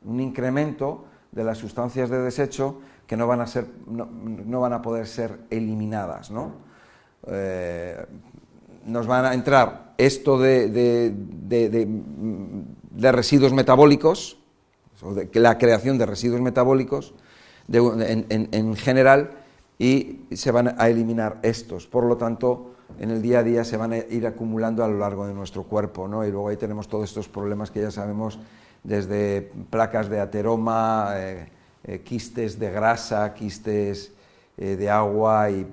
un 0.06 0.20
incremento 0.20 1.06
de 1.32 1.44
las 1.44 1.58
sustancias 1.58 2.10
de 2.10 2.20
desecho 2.20 2.80
que 3.06 3.18
no 3.18 3.28
van 3.28 3.42
a, 3.42 3.48
ser, 3.48 3.66
no, 3.88 4.60
van 4.60 4.74
a 4.74 4.82
poder 4.82 5.08
ser 5.08 5.40
eliminadas. 5.50 6.32
¿no? 6.32 6.54
Eh, 7.28 8.06
nos 8.86 9.08
van 9.08 9.26
a 9.26 9.34
entrar 9.34 9.94
esto 9.98 10.38
de, 10.38 10.70
de, 10.70 11.92
residuos 13.12 13.52
metabólicos, 13.52 14.40
o 15.02 15.14
de 15.14 15.30
la 15.40 15.58
creación 15.58 15.98
de 15.98 16.06
residuos 16.06 16.42
metabólicos 16.42 17.14
en, 17.72 18.26
en, 18.30 18.76
general, 18.76 19.32
y 19.78 20.22
se 20.32 20.52
van 20.52 20.76
a 20.78 20.90
eliminar 20.90 21.40
estos. 21.42 21.88
Por 21.88 22.06
lo 22.06 22.18
tanto, 22.18 22.76
en 23.00 23.12
el 23.12 23.22
día 23.22 23.40
a 23.40 23.44
día 23.44 23.64
se 23.64 23.78
van 23.78 23.94
a 23.94 23.98
ir 23.98 24.28
acumulando 24.28 24.84
a 24.84 24.88
lo 24.88 24.98
largo 24.98 25.26
de 25.28 25.34
nuestro 25.34 25.64
cuerpo, 25.64 26.08
¿no? 26.08 26.26
y 26.26 26.32
luego 26.32 26.50
ahí 26.50 26.58
tenemos 26.58 26.88
todos 26.88 27.06
estos 27.06 27.28
problemas 27.28 27.72
que 27.72 27.82
ya 27.82 27.92
sabemos 27.92 28.40
desde 28.84 29.52
placas 29.70 30.10
de 30.10 30.20
ateroma, 30.20 31.12
eh, 31.16 31.48
eh, 31.84 32.00
quistes 32.02 32.60
de 32.60 32.72
grasa, 32.72 33.34
quistes 33.34 34.14
eh, 34.58 34.76
de 34.76 34.90
agua 34.90 35.50
y, 35.50 35.66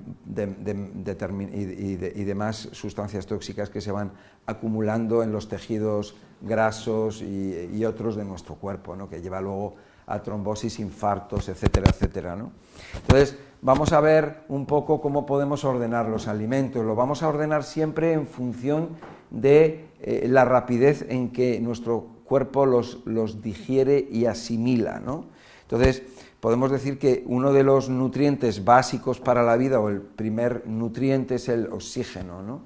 demás 2.25 2.69
sustancias 2.73 3.27
tóxicas 3.27 3.71
que 3.71 3.81
se 3.81 3.93
van 3.93 4.13
acumulando 4.47 5.23
en 5.23 5.33
los 5.33 5.49
tejidos 5.49 6.17
grasos 6.41 7.23
y, 7.23 7.85
otros 7.85 8.17
de 8.17 8.25
nuestro 8.25 8.57
cuerpo, 8.57 8.97
¿no? 8.97 9.09
que 9.09 9.21
lleva 9.21 9.41
luego 9.41 9.75
a 10.07 10.23
trombosis, 10.23 10.79
infartos, 10.79 11.49
etcétera, 11.49 11.91
etcétera. 11.91 12.37
¿no? 12.37 12.53
Entonces, 12.95 13.37
vamos 13.63 13.93
a 13.93 14.01
ver 14.01 14.45
un 14.49 14.67
poco 14.67 15.01
cómo 15.01 15.27
podemos 15.27 15.65
ordenar 15.65 16.09
los 16.09 16.29
alimentos. 16.29 16.85
Lo 16.85 16.95
vamos 16.95 17.23
a 17.23 17.29
ordenar 17.29 17.65
siempre 17.65 18.13
en 18.13 18.27
función 18.27 18.91
de 19.31 19.87
la 20.25 20.45
rapidez 20.45 21.05
en 21.09 21.33
que 21.33 21.59
nuestro 21.61 22.16
cuerpo 22.27 22.67
los, 22.67 22.99
los 23.07 23.43
digiere 23.43 24.07
y 24.11 24.27
asimila. 24.27 25.01
¿no? 25.01 25.25
Entonces, 25.63 26.03
podemos 26.41 26.71
decir 26.71 26.99
que 26.99 27.25
uno 27.27 27.53
de 27.53 27.63
los 27.63 27.89
nutrientes 27.89 28.65
básicos 28.65 29.21
para 29.21 29.43
la 29.43 29.57
vida, 29.57 29.81
o 29.81 29.89
el 29.89 30.01
primer 30.01 30.67
nutriente, 30.67 31.37
es 31.37 31.49
el 31.49 31.73
oxígeno. 31.73 32.43
¿no? 32.43 32.61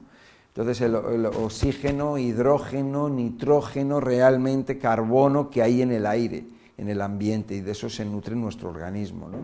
Entonces, 0.49 0.81
el, 0.81 1.27
oxígeno, 1.27 2.19
hidrógeno, 2.19 3.09
nitrógeno, 3.09 4.01
realmente 4.01 4.79
carbono 4.79 5.49
que 5.49 5.63
hay 5.63 5.83
en 5.83 5.93
el 5.93 6.07
aire, 6.07 6.45
en 6.77 6.89
el 6.89 7.01
ambiente, 7.01 7.55
y 7.55 7.61
de 7.61 7.73
eso 7.73 7.89
se 7.89 8.05
nutre 8.05 8.35
nuestro 8.35 8.71
organismo, 8.71 9.29
¿no? 9.29 9.39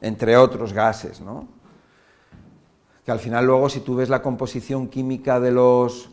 entre 0.00 0.36
otros 0.36 0.72
gases. 0.72 1.20
¿no? 1.20 1.48
Que 3.04 3.12
al 3.12 3.18
final, 3.18 3.46
luego, 3.46 3.68
si 3.68 3.80
tú 3.80 3.94
ves 3.96 4.08
la 4.08 4.20
composición 4.20 4.88
química 4.88 5.40
de 5.40 5.52
los 5.52 6.10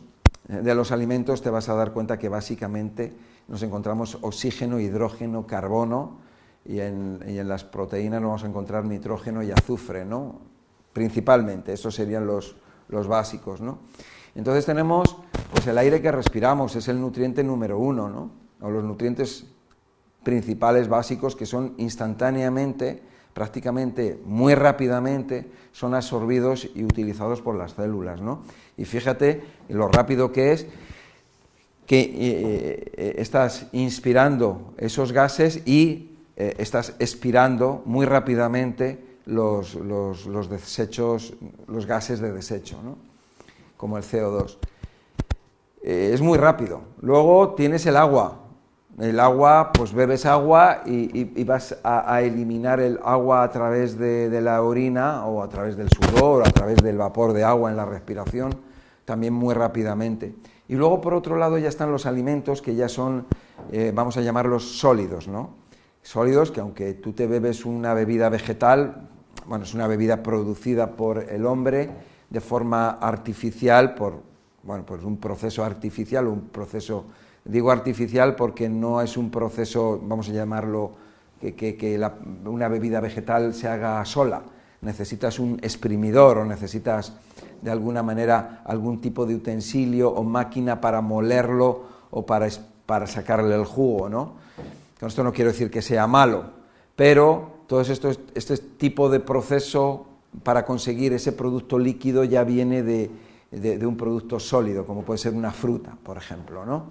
de 0.48 0.74
los 0.74 0.92
alimentos 0.92 1.42
te 1.42 1.50
vas 1.50 1.68
a 1.68 1.74
dar 1.74 1.92
cuenta 1.92 2.18
que 2.18 2.28
básicamente 2.28 3.14
nos 3.48 3.62
encontramos 3.62 4.18
oxígeno, 4.20 4.78
hidrógeno, 4.78 5.46
carbono 5.46 6.18
y 6.64 6.80
en, 6.80 7.48
las 7.48 7.64
proteínas 7.64 8.20
no 8.20 8.28
vamos 8.28 8.44
a 8.44 8.48
encontrar 8.48 8.84
nitrógeno 8.84 9.42
y 9.42 9.50
azufre, 9.50 10.04
¿no? 10.04 10.40
Principalmente, 10.92 11.72
esos 11.72 11.94
serían 11.94 12.26
los, 12.26 12.56
los 12.88 13.06
básicos, 13.06 13.60
¿no? 13.60 13.78
Entonces 14.34 14.66
tenemos 14.66 15.16
pues 15.52 15.66
el 15.66 15.78
aire 15.78 16.00
que 16.00 16.10
respiramos, 16.10 16.74
es 16.76 16.88
el 16.88 17.00
nutriente 17.00 17.44
número 17.44 17.78
uno, 17.78 18.08
¿no? 18.08 18.30
O 18.60 18.70
los 18.70 18.84
nutrientes 18.84 19.46
principales 20.22 20.88
básicos 20.88 21.36
que 21.36 21.46
son 21.46 21.74
instantáneamente 21.76 23.02
prácticamente 23.34 24.18
muy 24.24 24.54
rápidamente 24.54 25.46
son 25.72 25.94
absorbidos 25.94 26.68
y 26.74 26.84
utilizados 26.84 27.42
por 27.42 27.56
las 27.56 27.72
células. 27.72 28.20
¿no? 28.20 28.42
Y 28.78 28.84
fíjate 28.84 29.42
lo 29.68 29.88
rápido 29.88 30.32
que 30.32 30.52
es 30.52 30.66
que 31.86 32.00
eh, 32.00 32.92
eh, 32.96 33.14
estás 33.18 33.66
inspirando 33.72 34.72
esos 34.78 35.12
gases 35.12 35.66
y 35.66 36.12
eh, 36.36 36.54
estás 36.58 36.94
expirando 36.98 37.82
muy 37.84 38.06
rápidamente 38.06 39.04
los, 39.26 39.74
los, 39.74 40.48
desechos, 40.48 41.34
los 41.66 41.86
gases 41.86 42.20
de 42.20 42.32
desecho, 42.32 42.80
¿no? 42.82 42.96
como 43.76 43.98
el 43.98 44.04
CO2. 44.04 44.56
es 45.82 46.20
muy 46.20 46.38
rápido. 46.38 46.82
Luego 47.00 47.54
tienes 47.54 47.84
el 47.86 47.96
agua, 47.96 48.43
el 48.98 49.18
agua, 49.20 49.72
pues 49.72 49.92
bebes 49.92 50.24
agua 50.26 50.82
y, 50.86 51.42
vas 51.44 51.76
a, 51.82 52.22
eliminar 52.22 52.80
el 52.80 53.00
agua 53.04 53.42
a 53.42 53.50
través 53.50 53.98
de, 53.98 54.40
la 54.40 54.62
orina 54.62 55.26
o 55.26 55.42
a 55.42 55.48
través 55.48 55.76
del 55.76 55.88
sudor, 55.88 56.42
o 56.42 56.46
a 56.46 56.50
través 56.50 56.76
del 56.76 56.98
vapor 56.98 57.32
de 57.32 57.44
agua 57.44 57.70
en 57.70 57.76
la 57.76 57.84
respiración, 57.84 58.54
también 59.04 59.32
muy 59.32 59.54
rápidamente. 59.54 60.34
Y 60.68 60.76
luego, 60.76 61.00
por 61.00 61.14
otro 61.14 61.36
lado, 61.36 61.58
ya 61.58 61.68
están 61.68 61.90
los 61.92 62.06
alimentos 62.06 62.62
que 62.62 62.74
ya 62.74 62.88
son, 62.88 63.26
eh, 63.72 63.92
vamos 63.94 64.16
a 64.16 64.20
llamarlos 64.20 64.78
sólidos, 64.78 65.28
¿no? 65.28 65.64
sólidos 66.04 66.50
que 66.50 66.60
aunque 66.60 66.94
tú 66.94 67.12
te 67.12 67.26
bebes 67.26 67.64
una 67.64 67.94
bebida 67.94 68.28
vegetal, 68.28 69.08
bueno, 69.46 69.64
es 69.64 69.74
una 69.74 69.86
bebida 69.86 70.22
producida 70.22 70.92
por 70.92 71.18
el 71.18 71.46
hombre 71.46 71.90
de 72.30 72.40
forma 72.40 72.90
artificial, 72.90 73.94
por 73.94 74.22
bueno, 74.62 74.84
pues 74.86 75.02
un 75.02 75.18
proceso 75.18 75.64
artificial, 75.64 76.26
un 76.26 76.48
proceso, 76.48 77.06
digo 77.44 77.70
artificial 77.70 78.34
porque 78.36 78.68
no 78.68 79.00
es 79.00 79.16
un 79.16 79.30
proceso, 79.30 80.00
vamos 80.02 80.28
a 80.28 80.32
llamarlo, 80.32 80.92
que, 81.40 82.10
una 82.46 82.68
bebida 82.68 83.00
vegetal 83.00 83.54
se 83.54 83.68
haga 83.68 84.04
sola. 84.04 84.42
Necesitas 84.80 85.38
un 85.38 85.58
exprimidor 85.62 86.38
o 86.38 86.44
necesitas 86.44 87.12
de 87.60 87.70
alguna 87.70 88.02
manera 88.02 88.62
algún 88.64 89.00
tipo 89.00 89.24
de 89.26 89.34
utensilio 89.34 90.10
o 90.10 90.22
máquina 90.22 90.80
para 90.80 91.00
molerlo 91.00 91.84
o 92.10 92.24
para, 92.24 92.48
sacarle 93.06 93.54
el 93.54 93.64
jugo, 93.64 94.08
¿no? 94.08 94.34
Con 95.00 95.08
esto 95.08 95.24
no 95.24 95.32
quiero 95.32 95.50
decir 95.50 95.70
que 95.70 95.82
sea 95.82 96.06
malo, 96.06 96.44
pero 96.94 97.64
todo 97.66 97.80
esto, 97.80 98.10
este 98.34 98.56
tipo 98.58 99.08
de 99.08 99.20
proceso 99.20 100.06
para 100.42 100.64
conseguir 100.64 101.12
ese 101.12 101.32
producto 101.32 101.78
líquido 101.78 102.24
ya 102.24 102.44
viene 102.44 102.82
de, 102.82 103.10
un 103.86 103.96
producto 103.96 104.40
sólido, 104.40 104.86
como 104.86 105.02
puede 105.02 105.18
ser 105.18 105.34
una 105.34 105.52
fruta, 105.52 105.96
por 106.02 106.16
ejemplo. 106.16 106.64
¿no? 106.64 106.90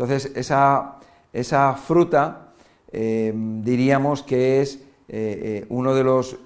Entonces, 0.00 0.32
esa, 0.34 0.96
esa 1.30 1.74
fruta 1.74 2.54
eh, 2.90 3.34
diríamos 3.36 4.22
que 4.22 4.62
es 4.62 4.76
eh, 4.76 4.80
eh, 5.08 5.66
uno 5.68 5.94
de 5.94 6.02
los 6.02 6.38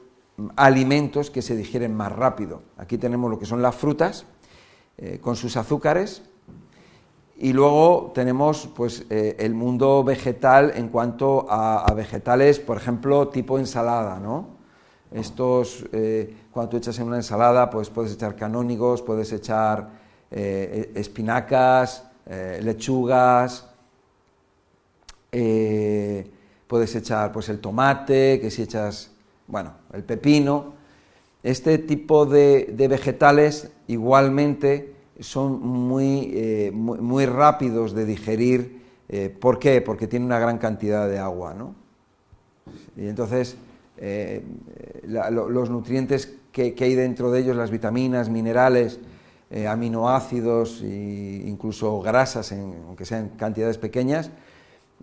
alimentos 0.56 1.30
que 1.30 1.40
se 1.40 1.54
digieren 1.54 1.94
más 1.94 2.10
rápido. 2.10 2.62
Aquí 2.78 2.98
tenemos 2.98 3.30
lo 3.30 3.38
que 3.38 3.46
son 3.46 3.62
las 3.62 3.76
frutas, 3.76 4.26
con 5.20 5.36
sus 5.36 5.56
azúcares, 5.56 6.22
y 7.36 7.52
luego 7.52 8.10
tenemos 8.12 8.68
pues, 8.74 9.06
el 9.10 9.54
mundo 9.54 10.02
vegetal 10.02 10.72
en 10.74 10.88
cuanto 10.88 11.46
a, 11.48 11.84
a, 11.84 11.94
vegetales, 11.94 12.58
por 12.58 12.76
ejemplo, 12.76 13.28
tipo 13.28 13.58
ensalada, 13.60 14.18
¿no? 14.18 14.48
Estos, 15.12 15.84
cuando 16.50 16.70
tú 16.70 16.76
echas 16.76 16.98
en 16.98 17.06
una 17.06 17.16
ensalada, 17.16 17.70
pues 17.70 17.88
puedes 17.88 18.12
echar 18.12 18.34
canónigos, 18.34 19.02
puedes 19.02 19.32
echar 19.32 19.90
eh, 20.36 20.90
espinacas, 20.96 22.04
eh, 22.26 22.60
lechugas, 22.62 23.70
puedes 26.66 26.94
echar 26.94 27.32
pues 27.32 27.48
el 27.48 27.58
tomate, 27.58 28.38
que 28.40 28.50
si 28.50 28.62
echas, 28.62 29.10
bueno, 29.46 29.72
el 29.92 30.04
pepino. 30.04 30.74
Este 31.42 31.78
tipo 31.78 32.24
de, 32.24 32.72
vegetales 32.88 33.70
igualmente 33.88 34.94
son 35.20 35.60
muy, 35.60 36.70
muy, 36.72 37.26
rápidos 37.26 37.94
de 37.94 38.06
digerir. 38.06 38.82
¿Por 39.40 39.58
qué? 39.58 39.80
Porque 39.80 40.06
tienen 40.06 40.26
una 40.26 40.38
gran 40.38 40.58
cantidad 40.58 41.08
de 41.08 41.18
agua, 41.18 41.52
¿no? 41.52 41.74
Y 42.96 43.08
entonces 43.08 43.56
eh, 43.96 44.42
los 45.06 45.70
nutrientes 45.70 46.34
que, 46.52 46.74
hay 46.78 46.94
dentro 46.94 47.30
de 47.30 47.40
ellos, 47.40 47.56
las 47.56 47.70
vitaminas, 47.70 48.28
minerales, 48.28 48.98
eh, 49.54 49.68
aminoácidos 49.68 50.82
e 50.82 51.44
incluso 51.46 52.00
grasas, 52.00 52.50
aunque 52.50 53.04
sean 53.04 53.28
cantidades 53.38 53.78
pequeñas, 53.78 54.32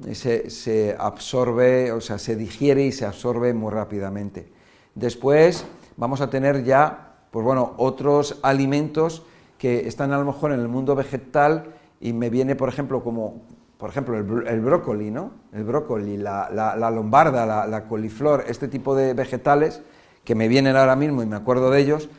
eh, 0.05 0.49
se, 0.49 0.93
absorbe, 0.99 1.93
o 1.93 2.01
sea, 2.01 2.17
se 2.17 2.35
digiere 2.35 2.83
y 2.83 2.91
se 2.91 3.05
absorbe 3.05 3.53
muy 3.53 3.71
rápidamente. 3.71 4.51
Después 4.93 5.63
vamos 5.95 6.19
a 6.19 6.29
tener 6.29 6.65
ya, 6.65 7.15
pues 7.31 7.45
bueno, 7.45 7.75
otros 7.77 8.39
alimentos 8.43 9.23
que 9.57 9.87
están 9.87 10.11
a 10.11 10.17
lo 10.17 10.25
mejor 10.25 10.51
en 10.51 10.59
el 10.59 10.67
mundo 10.67 10.95
vegetal 10.95 11.73
y 12.01 12.11
me 12.11 12.29
viene, 12.29 12.57
por 12.57 12.67
ejemplo, 12.67 13.05
como 13.05 13.43
por 13.77 13.89
ejemplo, 13.89 14.17
el, 14.17 14.59
brócoli, 14.59 15.11
¿no? 15.11 15.31
El 15.53 15.63
brócoli, 15.63 16.17
la, 16.17 16.91
lombarda, 16.93 17.65
la, 17.65 17.83
coliflor, 17.85 18.43
este 18.49 18.67
tipo 18.67 18.95
de 18.95 19.13
vegetales 19.13 19.81
que 20.25 20.35
me 20.35 20.49
vienen 20.49 20.75
ahora 20.75 20.97
mismo 20.97 21.23
y 21.23 21.25
me 21.25 21.37
acuerdo 21.37 21.71
de 21.71 21.79
ellos, 21.79 22.09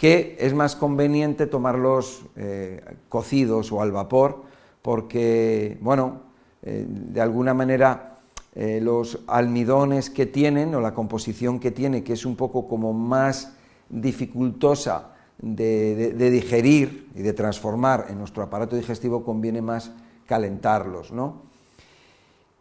que 0.00 0.38
es 0.40 0.54
más 0.54 0.76
conveniente 0.76 1.46
tomarlos 1.46 2.22
eh, 2.34 2.82
cocidos 3.10 3.70
o 3.70 3.82
al 3.82 3.92
vapor, 3.92 4.44
porque, 4.80 5.76
bueno, 5.82 6.22
eh, 6.62 6.86
de 6.88 7.20
alguna 7.20 7.52
manera 7.52 8.16
eh, 8.54 8.80
los 8.82 9.18
almidones 9.26 10.08
que 10.08 10.24
tienen 10.24 10.74
o 10.74 10.80
la 10.80 10.94
composición 10.94 11.60
que 11.60 11.70
tiene, 11.70 12.02
que 12.02 12.14
es 12.14 12.24
un 12.24 12.34
poco 12.34 12.66
como 12.66 12.94
más 12.94 13.52
dificultosa 13.90 15.10
de 15.36 16.30
digerir 16.30 17.10
y 17.14 17.20
de 17.20 17.34
transformar 17.34 18.06
en 18.08 18.18
nuestro 18.18 18.42
aparato 18.42 18.76
digestivo, 18.76 19.22
conviene 19.22 19.60
más 19.60 19.92
calentarlos, 20.26 21.12
¿no? 21.12 21.42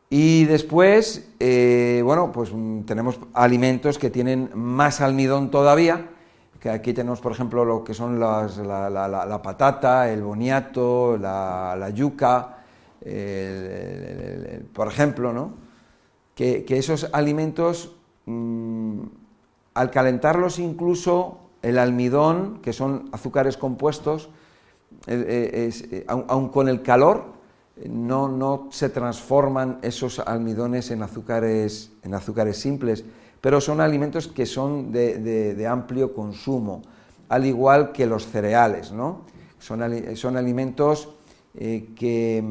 Y 0.09 0.43
después, 0.43 1.29
bueno, 1.39 2.33
pues 2.33 2.51
mm, 2.53 2.81
tenemos 2.81 3.17
alimentos 3.33 3.97
que 3.97 4.09
tienen 4.09 4.49
más 4.55 4.99
almidón 4.99 5.51
todavía, 5.51 6.09
que 6.59 6.69
aquí 6.69 6.93
tenemos, 6.93 7.21
por 7.21 7.31
ejemplo, 7.31 7.63
lo 7.63 7.83
que 7.83 7.93
son 7.93 8.19
la, 8.19 9.39
patata, 9.41 10.11
el 10.11 10.21
boniato, 10.21 11.17
la, 11.17 11.89
yuca, 11.93 12.57
por 14.73 14.87
ejemplo, 14.87 15.33
¿no? 15.33 15.53
Que, 16.35 16.65
esos 16.69 17.09
alimentos, 17.13 17.95
mm, 18.25 19.01
al 19.73 19.91
calentarlos 19.91 20.59
incluso, 20.59 21.39
el 21.61 21.77
almidón, 21.77 22.59
que 22.61 22.73
son 22.73 23.09
azúcares 23.11 23.57
compuestos, 23.57 24.29
eh, 25.07 25.69
eh, 25.91 26.05
aun 26.07 26.49
con 26.49 26.67
el 26.67 26.81
calor, 26.81 27.39
no, 27.87 28.27
no 28.27 28.67
se 28.71 28.89
transforman 28.89 29.79
esos 29.81 30.19
almidones 30.19 30.91
en 30.91 31.03
azúcares, 31.03 31.91
en 32.03 32.13
azúcares 32.13 32.57
simples, 32.57 33.05
pero 33.41 33.61
son 33.61 33.81
alimentos 33.81 34.27
que 34.27 34.45
son 34.45 34.91
de, 34.91 35.67
amplio 35.69 36.13
consumo, 36.13 36.81
al 37.29 37.45
igual 37.45 37.91
que 37.91 38.05
los 38.05 38.27
cereales, 38.27 38.91
¿no? 38.91 39.21
Son, 39.59 39.81
alimentos 40.37 41.09
eh, 41.55 41.89
que 41.95 42.43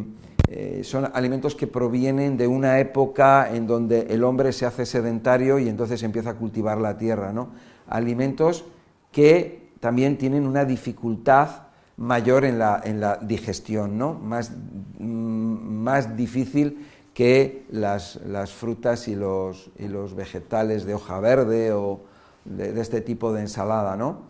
eh, 0.48 0.81
son 0.85 1.11
alimentos 1.14 1.55
que 1.55 1.66
provienen 1.66 2.37
de 2.37 2.46
una 2.46 2.79
época 2.79 3.51
en 3.53 3.66
donde 3.66 4.09
el 4.11 4.24
hombre 4.24 4.53
se 4.53 4.66
hace 4.66 4.85
sedentario 4.85 5.59
y 5.59 5.68
entonces 5.68 6.03
empieza 6.03 6.31
a 6.31 6.35
cultivar 6.35 6.79
la 6.79 6.98
tierra, 6.98 7.33
¿no? 7.33 7.51
Alimentos 7.88 8.64
que 9.11 9.68
también 9.81 10.18
tienen 10.18 10.46
una 10.46 10.64
dificultad 10.64 11.68
mayor 11.98 12.44
en 12.44 12.59
la, 12.59 12.81
en 12.85 13.01
la 13.01 13.16
digestión, 13.16 13.98
¿no? 13.98 14.14
más, 14.14 14.53
mm, 14.98 15.05
más 15.05 16.16
difícil 16.16 16.87
que 17.19 17.65
las, 17.73 18.21
frutas 18.53 19.09
y 19.09 19.17
los, 19.17 19.67
vegetales 20.15 20.85
de 20.85 20.95
hoja 20.95 21.19
verde 21.19 21.73
o 21.73 21.99
de, 22.45 22.81
este 22.81 23.01
tipo 23.01 23.33
de 23.33 23.41
ensalada. 23.41 23.97
¿no? 23.97 24.21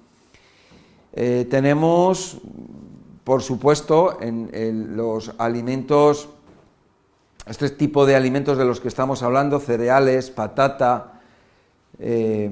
Eh, 1.13 1.47
tenemos, 1.51 2.39
por 3.25 3.43
supuesto, 3.43 4.17
en, 4.23 4.97
los 4.97 5.35
alimentos, 5.37 6.31
este 7.45 7.69
tipo 7.69 8.07
de 8.07 8.17
alimentos 8.17 8.57
de 8.57 8.65
los 8.65 8.81
que 8.81 8.89
estamos 8.89 9.23
hablando, 9.23 9.61
cereales, 9.61 10.31
patata, 10.31 11.21
eh, 11.99 12.51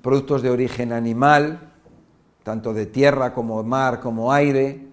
productos 0.00 0.42
de 0.42 0.50
origen 0.50 0.92
animal, 0.92 1.58
tanto 2.44 2.72
de 2.72 2.86
tierra 2.86 3.34
como 3.34 3.60
mar 3.64 3.98
como 3.98 4.32
aire. 4.32 4.91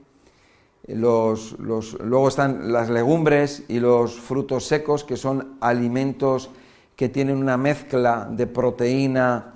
Los, 0.96 1.56
luego 1.60 2.28
están 2.28 2.72
las 2.72 2.90
legumbres 2.90 3.64
y 3.68 3.80
los 3.80 4.20
frutos 4.20 4.66
secos, 4.66 5.04
que 5.04 5.18
son 5.18 5.58
alimentos 5.62 6.50
que 6.96 7.10
tienen 7.10 7.38
una 7.38 7.58
mezcla 7.58 8.28
de 8.30 8.48
proteína 8.48 9.54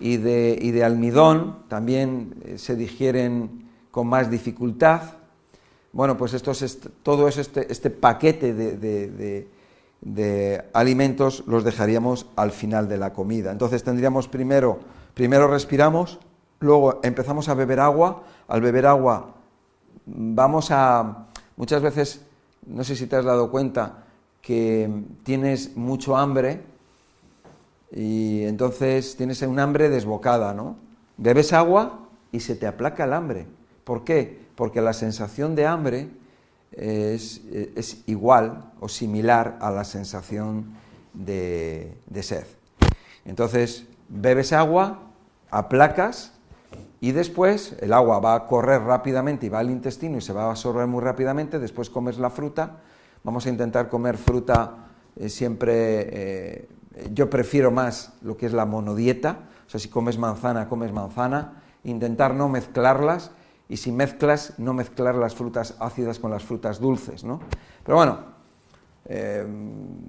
y 0.00 0.16
de, 0.16 0.84
almidón, 0.84 1.60
también 1.68 2.34
eh, 2.44 2.58
se 2.58 2.74
digieren 2.76 3.70
con 3.90 4.08
más 4.08 4.30
dificultad. 4.30 5.00
Bueno, 5.92 6.16
pues 6.16 6.34
esto 6.34 6.50
es, 6.50 6.80
todo 7.02 7.28
este, 7.28 7.70
este 7.72 7.90
paquete 7.90 8.52
de, 8.52 9.48
de, 10.00 10.64
alimentos 10.72 11.44
los 11.46 11.62
dejaríamos 11.62 12.26
al 12.34 12.50
final 12.50 12.88
de 12.88 12.98
la 12.98 13.12
comida. 13.12 13.52
Entonces 13.52 13.84
tendríamos 13.84 14.26
primero, 14.26 14.80
primero 15.14 15.46
respiramos, 15.46 16.18
luego 16.58 17.00
empezamos 17.04 17.48
a 17.48 17.54
beber 17.54 17.78
agua, 17.78 18.24
al 18.48 18.60
beber 18.60 18.86
agua 18.86 19.33
vamos 20.06 20.70
a, 20.70 21.26
muchas 21.56 21.82
veces, 21.82 22.20
no 22.66 22.84
sé 22.84 22.96
si 22.96 23.06
te 23.06 23.16
has 23.16 23.24
dado 23.24 23.50
cuenta, 23.50 24.04
que 24.42 24.90
tienes 25.22 25.76
mucho 25.76 26.16
hambre 26.16 26.62
y 27.90 28.42
entonces 28.42 29.16
tienes 29.16 29.40
un 29.42 29.58
hambre 29.58 29.88
desbocada, 29.88 30.52
¿no? 30.52 30.76
Bebes 31.16 31.52
agua 31.52 32.08
y 32.32 32.40
se 32.40 32.54
te 32.56 32.66
aplaca 32.66 33.04
el 33.04 33.12
hambre. 33.12 33.46
¿Por 33.84 34.04
qué? 34.04 34.44
Porque 34.54 34.80
la 34.80 34.92
sensación 34.92 35.54
de 35.54 35.66
hambre 35.66 36.08
es, 36.72 37.40
igual 38.06 38.72
o 38.80 38.88
similar 38.88 39.56
a 39.60 39.70
la 39.70 39.84
sensación 39.84 40.74
de 41.14 41.96
sed. 42.20 42.44
Entonces, 43.24 43.86
bebes 44.08 44.52
agua, 44.52 45.00
aplacas 45.50 46.33
y 47.00 47.12
después 47.12 47.76
el 47.80 47.92
agua 47.92 48.18
va 48.20 48.34
a 48.34 48.46
correr 48.46 48.82
rápidamente 48.82 49.46
y 49.46 49.48
va 49.48 49.58
al 49.58 49.70
intestino 49.70 50.18
y 50.18 50.20
se 50.20 50.32
va 50.32 50.44
a 50.44 50.50
absorber 50.50 50.86
muy 50.86 51.02
rápidamente, 51.02 51.58
después 51.58 51.90
comes 51.90 52.18
la 52.18 52.30
fruta, 52.30 52.78
vamos 53.22 53.46
a 53.46 53.50
intentar 53.50 53.88
comer 53.88 54.16
fruta 54.16 54.88
eh, 55.16 55.28
siempre 55.28 55.72
eh, 55.76 56.68
yo 57.12 57.28
prefiero 57.30 57.70
más 57.70 58.14
lo 58.22 58.36
que 58.36 58.46
es 58.46 58.52
la 58.52 58.66
monodieta, 58.66 59.48
o 59.66 59.70
sea, 59.70 59.80
si 59.80 59.88
comes 59.88 60.18
manzana, 60.18 60.68
comes 60.68 60.92
manzana, 60.92 61.62
intentar 61.84 62.34
no 62.34 62.48
mezclarlas 62.48 63.32
y 63.68 63.78
si 63.78 63.92
mezclas, 63.92 64.54
no 64.58 64.74
mezclar 64.74 65.14
las 65.14 65.34
frutas 65.34 65.76
ácidas 65.80 66.18
con 66.18 66.30
las 66.30 66.44
frutas 66.44 66.80
dulces, 66.80 67.24
¿no? 67.24 67.40
Pero 67.84 67.96
bueno, 67.96 68.33
eh, 69.06 69.46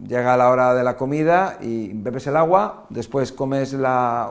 llega 0.07 0.37
la 0.37 0.49
hora 0.49 0.73
de 0.73 0.83
la 0.83 0.95
comida 0.95 1.57
y 1.61 1.91
bebes 1.93 2.27
el 2.27 2.37
agua, 2.37 2.85
después 2.89 3.31
comes 3.31 3.73
una 3.73 4.29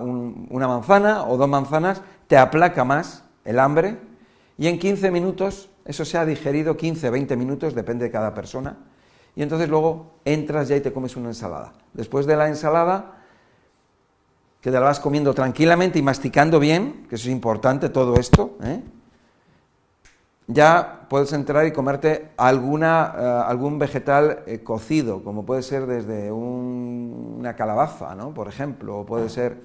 manzana 0.69 1.25
o 1.25 1.37
dos 1.37 1.49
manzanas, 1.49 2.01
te 2.27 2.37
aplaca 2.37 2.85
más 2.85 3.25
el 3.45 3.59
hambre 3.59 3.99
y 4.57 4.69
en 4.69 4.79
15 4.79 5.11
minutos, 5.11 5.69
eso 5.85 6.05
se 6.05 6.17
ha 6.17 6.25
digerido 6.25 6.77
15, 6.77 7.11
20 7.11 7.37
minutos, 7.37 7.75
depende 7.75 8.07
de 8.07 8.11
cada 8.11 8.33
persona, 8.33 8.79
y 9.37 9.43
entonces 9.43 9.69
luego 9.69 10.13
entras 10.25 10.69
ya 10.69 10.77
y 10.77 10.81
te 10.81 10.93
comes 10.93 11.17
una 11.17 11.29
ensalada. 11.29 11.73
Después 11.93 12.25
de 12.25 12.37
la 12.37 12.49
ensalada, 12.49 13.19
que 14.61 14.71
te 14.71 14.79
la 14.79 14.87
vas 14.87 15.01
comiendo 15.01 15.35
tranquilamente 15.35 15.99
y 15.99 16.03
masticando 16.03 16.59
bien, 16.59 17.07
que 17.09 17.17
eso 17.17 17.29
es 17.29 17.33
importante 17.33 17.91
todo 17.91 18.15
esto, 18.15 18.57
¿eh? 18.63 18.81
Ya 20.47 21.07
puedes 21.09 21.33
entrar 21.33 21.67
y 21.67 21.73
comerte 21.73 22.31
alguna, 22.37 23.15
eh, 23.17 23.43
algún 23.47 23.79
vegetal 23.79 24.43
eh, 24.47 24.63
cocido, 24.63 25.23
como 25.23 25.45
puede 25.47 25.63
ser 25.63 25.87
desde 25.87 26.31
una 26.31 27.57
calabaza, 27.57 28.15
¿no? 28.15 28.35
por 28.35 28.49
ejemplo, 28.49 29.01
o 29.01 29.07
puede 29.07 29.29
ser 29.29 29.57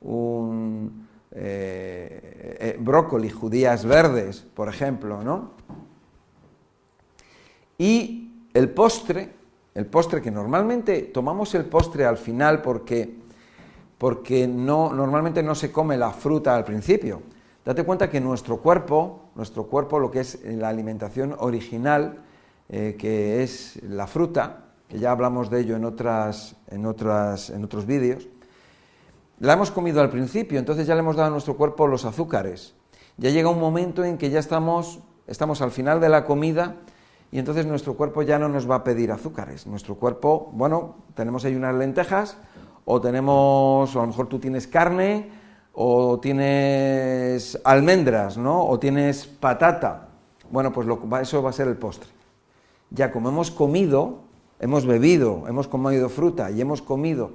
un 0.00 1.06
brócoli, 2.80 3.30
judías 3.30 3.84
verdes, 3.84 4.44
por 4.54 4.68
ejemplo, 4.68 5.22
¿no? 5.22 5.52
Y 7.78 8.28
el 8.54 8.70
postre, 8.70 9.32
el 9.74 9.86
postre 9.86 10.20
que 10.20 10.32
normalmente 10.32 11.02
tomamos 11.02 11.54
el 11.54 11.64
postre 11.64 12.04
al 12.04 12.18
final 12.18 12.60
porque, 12.60 13.14
porque 13.96 14.48
no, 14.48 14.92
normalmente 14.92 15.44
no 15.44 15.54
se 15.54 15.70
come 15.70 15.96
la 15.96 16.10
fruta 16.10 16.56
al 16.56 16.64
principio. 16.64 17.22
Date 17.68 17.84
cuenta 17.84 18.08
que 18.08 18.18
nuestro 18.18 18.62
cuerpo, 18.62 19.28
nuestro 19.34 19.66
cuerpo, 19.66 19.98
lo 19.98 20.10
que 20.10 20.20
es 20.20 20.42
la 20.42 20.70
alimentación 20.70 21.36
original, 21.38 22.24
eh, 22.70 22.96
que 22.98 23.42
es 23.42 23.78
la 23.82 24.06
fruta, 24.06 24.70
que 24.88 24.98
ya 24.98 25.10
hablamos 25.10 25.50
de 25.50 25.60
ello 25.60 25.76
en, 25.76 25.84
otras, 25.84 26.56
en, 26.68 26.86
otras, 26.86 27.50
en 27.50 27.62
otros 27.62 27.84
vídeos, 27.84 28.26
la 29.38 29.52
hemos 29.52 29.70
comido 29.70 30.00
al 30.00 30.08
principio, 30.08 30.58
entonces 30.58 30.86
ya 30.86 30.94
le 30.94 31.00
hemos 31.00 31.16
dado 31.16 31.28
a 31.28 31.30
nuestro 31.30 31.58
cuerpo 31.58 31.86
los 31.86 32.06
azúcares. 32.06 32.74
Ya 33.18 33.28
llega 33.28 33.50
un 33.50 33.60
momento 33.60 34.02
en 34.02 34.16
que 34.16 34.30
ya 34.30 34.38
estamos, 34.38 35.00
estamos 35.26 35.60
al 35.60 35.70
final 35.70 36.00
de 36.00 36.08
la 36.08 36.24
comida 36.24 36.76
y 37.30 37.38
entonces 37.38 37.66
nuestro 37.66 37.98
cuerpo 37.98 38.22
ya 38.22 38.38
no 38.38 38.48
nos 38.48 38.68
va 38.68 38.76
a 38.76 38.82
pedir 38.82 39.12
azúcares. 39.12 39.66
Nuestro 39.66 39.96
cuerpo, 39.96 40.50
bueno, 40.54 40.94
tenemos 41.12 41.44
ahí 41.44 41.54
unas 41.54 41.74
lentejas, 41.74 42.38
o 42.86 42.98
tenemos, 42.98 43.94
o 43.94 43.98
a 43.98 44.02
lo 44.04 44.08
mejor 44.08 44.26
tú 44.26 44.38
tienes 44.38 44.66
carne, 44.66 45.36
o 45.80 46.18
tienes 46.18 47.56
almendras, 47.62 48.36
¿no? 48.36 48.66
O 48.66 48.80
tienes 48.80 49.28
patata. 49.28 50.08
Bueno, 50.50 50.72
pues 50.72 50.88
eso 51.22 51.40
va 51.40 51.50
a 51.50 51.52
ser 51.52 51.68
el 51.68 51.76
postre. 51.76 52.10
Ya 52.90 53.12
como 53.12 53.28
hemos 53.28 53.52
comido, 53.52 54.22
hemos 54.58 54.86
bebido, 54.86 55.44
hemos 55.46 55.68
comido 55.68 56.08
fruta 56.08 56.50
y 56.50 56.60
hemos 56.60 56.82
comido 56.82 57.30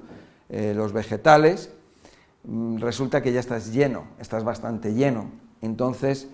eh, 0.50 0.74
los 0.76 0.92
vegetales, 0.92 1.72
mm, 2.44 2.80
resulta 2.80 3.22
que 3.22 3.32
ya 3.32 3.40
estás 3.40 3.72
lleno, 3.72 4.08
estás 4.20 4.44
bastante 4.44 4.94
lleno. 4.94 5.32
Entonces, 5.62 6.28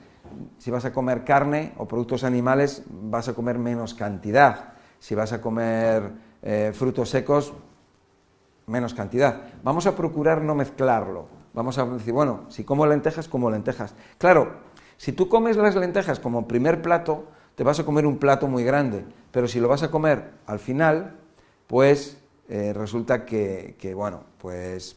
si 0.57 0.71
vas 0.71 0.85
a 0.85 0.93
comer 0.93 1.23
carne 1.23 1.73
o 1.77 1.87
productos 1.87 2.23
animales, 2.23 2.81
vas 2.89 3.27
a 3.27 3.33
comer 3.35 3.59
menos 3.59 3.93
cantidad. 3.93 4.73
Si 4.97 5.13
vas 5.13 5.31
a 5.31 5.41
comer 5.41 6.11
eh, 6.41 6.71
frutos 6.73 7.11
secos, 7.11 7.53
menos 8.65 8.95
cantidad. 8.95 9.43
Vamos 9.63 9.85
a 9.85 9.95
procurar 9.95 10.41
no 10.41 10.55
mezclarlo. 10.55 11.38
Vamos 11.59 11.77
a 11.77 11.83
decir, 11.83 12.13
bueno, 12.13 12.45
si 12.47 12.63
como 12.63 12.85
lentejas, 12.85 13.27
como 13.27 13.51
lentejas. 13.51 13.93
Claro, 14.17 14.53
si 14.95 15.11
tú 15.11 15.27
comes 15.27 15.57
las 15.57 15.75
lentejas 15.75 16.17
como 16.17 16.47
primer 16.47 16.81
plato, 16.81 17.25
te 17.55 17.65
vas 17.65 17.77
a 17.81 17.83
comer 17.83 18.05
un 18.05 18.17
plato 18.17 18.47
muy 18.47 18.63
grande, 18.63 19.03
pero 19.31 19.45
si 19.45 19.59
lo 19.59 19.67
vas 19.67 19.83
a 19.83 19.91
comer 19.91 20.31
al 20.45 20.59
final, 20.59 21.17
pues 21.67 22.17
eh, 22.47 22.71
resulta 22.71 23.25
que, 23.25 23.75
que, 23.77 23.93
bueno, 23.93 24.23
pues 24.37 24.95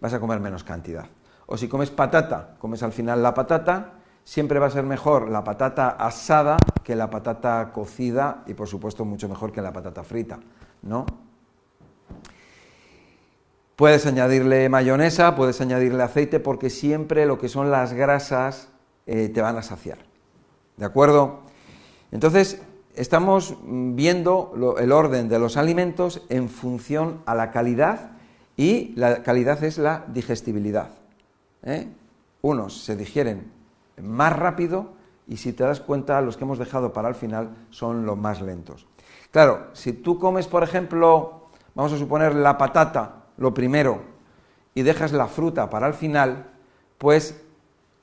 vas 0.00 0.14
a 0.14 0.20
comer 0.20 0.40
menos 0.40 0.64
cantidad. 0.64 1.04
O 1.44 1.58
si 1.58 1.68
comes 1.68 1.90
patata, 1.90 2.56
comes 2.58 2.82
al 2.82 2.92
final 2.92 3.22
la 3.22 3.34
patata, 3.34 3.92
siempre 4.24 4.58
va 4.58 4.68
a 4.68 4.70
ser 4.70 4.84
mejor 4.84 5.28
la 5.28 5.44
patata 5.44 5.90
asada 5.90 6.56
que 6.82 6.96
la 6.96 7.10
patata 7.10 7.72
cocida 7.74 8.42
y 8.46 8.54
por 8.54 8.68
supuesto 8.68 9.04
mucho 9.04 9.28
mejor 9.28 9.52
que 9.52 9.60
la 9.60 9.74
patata 9.74 10.02
frita, 10.02 10.38
¿no? 10.80 11.25
Puedes 13.76 14.06
añadirle 14.06 14.70
mayonesa, 14.70 15.36
puedes 15.36 15.60
añadirle 15.60 16.02
aceite 16.02 16.40
porque 16.40 16.70
siempre 16.70 17.26
lo 17.26 17.38
que 17.38 17.50
son 17.50 17.70
las 17.70 17.92
grasas 17.92 18.68
eh, 19.06 19.28
te 19.28 19.42
van 19.42 19.58
a 19.58 19.62
saciar. 19.62 19.98
¿De 20.78 20.86
acuerdo? 20.86 21.40
Entonces, 22.10 22.62
estamos 22.94 23.54
viendo 23.62 24.76
el 24.78 24.92
orden 24.92 25.28
de 25.28 25.38
los 25.38 25.58
alimentos 25.58 26.22
en 26.30 26.48
función 26.48 27.20
a 27.26 27.34
la 27.34 27.50
calidad 27.50 28.12
y 28.56 28.94
la 28.96 29.22
calidad 29.22 29.62
es 29.62 29.76
la 29.76 30.06
digestibilidad. 30.08 30.88
¿eh? 31.62 31.86
Unos 32.40 32.82
se 32.82 32.96
digieren 32.96 33.52
más 34.00 34.34
rápido 34.34 34.92
y 35.28 35.36
si 35.36 35.52
te 35.52 35.64
das 35.64 35.80
cuenta, 35.80 36.22
los 36.22 36.38
que 36.38 36.44
hemos 36.44 36.58
dejado 36.58 36.94
para 36.94 37.10
el 37.10 37.14
final 37.14 37.50
son 37.68 38.06
los 38.06 38.16
más 38.16 38.40
lentos. 38.40 38.86
Claro, 39.30 39.66
si 39.74 39.92
tú 39.92 40.18
comes, 40.18 40.46
por 40.46 40.62
ejemplo, 40.62 41.48
vamos 41.74 41.92
a 41.92 41.98
suponer 41.98 42.34
la 42.34 42.56
patata, 42.56 43.25
lo 43.36 43.54
primero, 43.54 44.02
y 44.74 44.82
dejas 44.82 45.12
la 45.12 45.26
fruta 45.26 45.70
para 45.70 45.86
el 45.86 45.94
final, 45.94 46.46
pues 46.98 47.40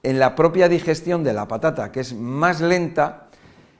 en 0.01 0.19
la 0.19 0.35
propia 0.35 0.67
digestión 0.67 1.23
de 1.23 1.33
la 1.33 1.47
patata, 1.47 1.91
que 1.91 2.01
es 2.01 2.13
más 2.13 2.61
lenta, 2.61 3.27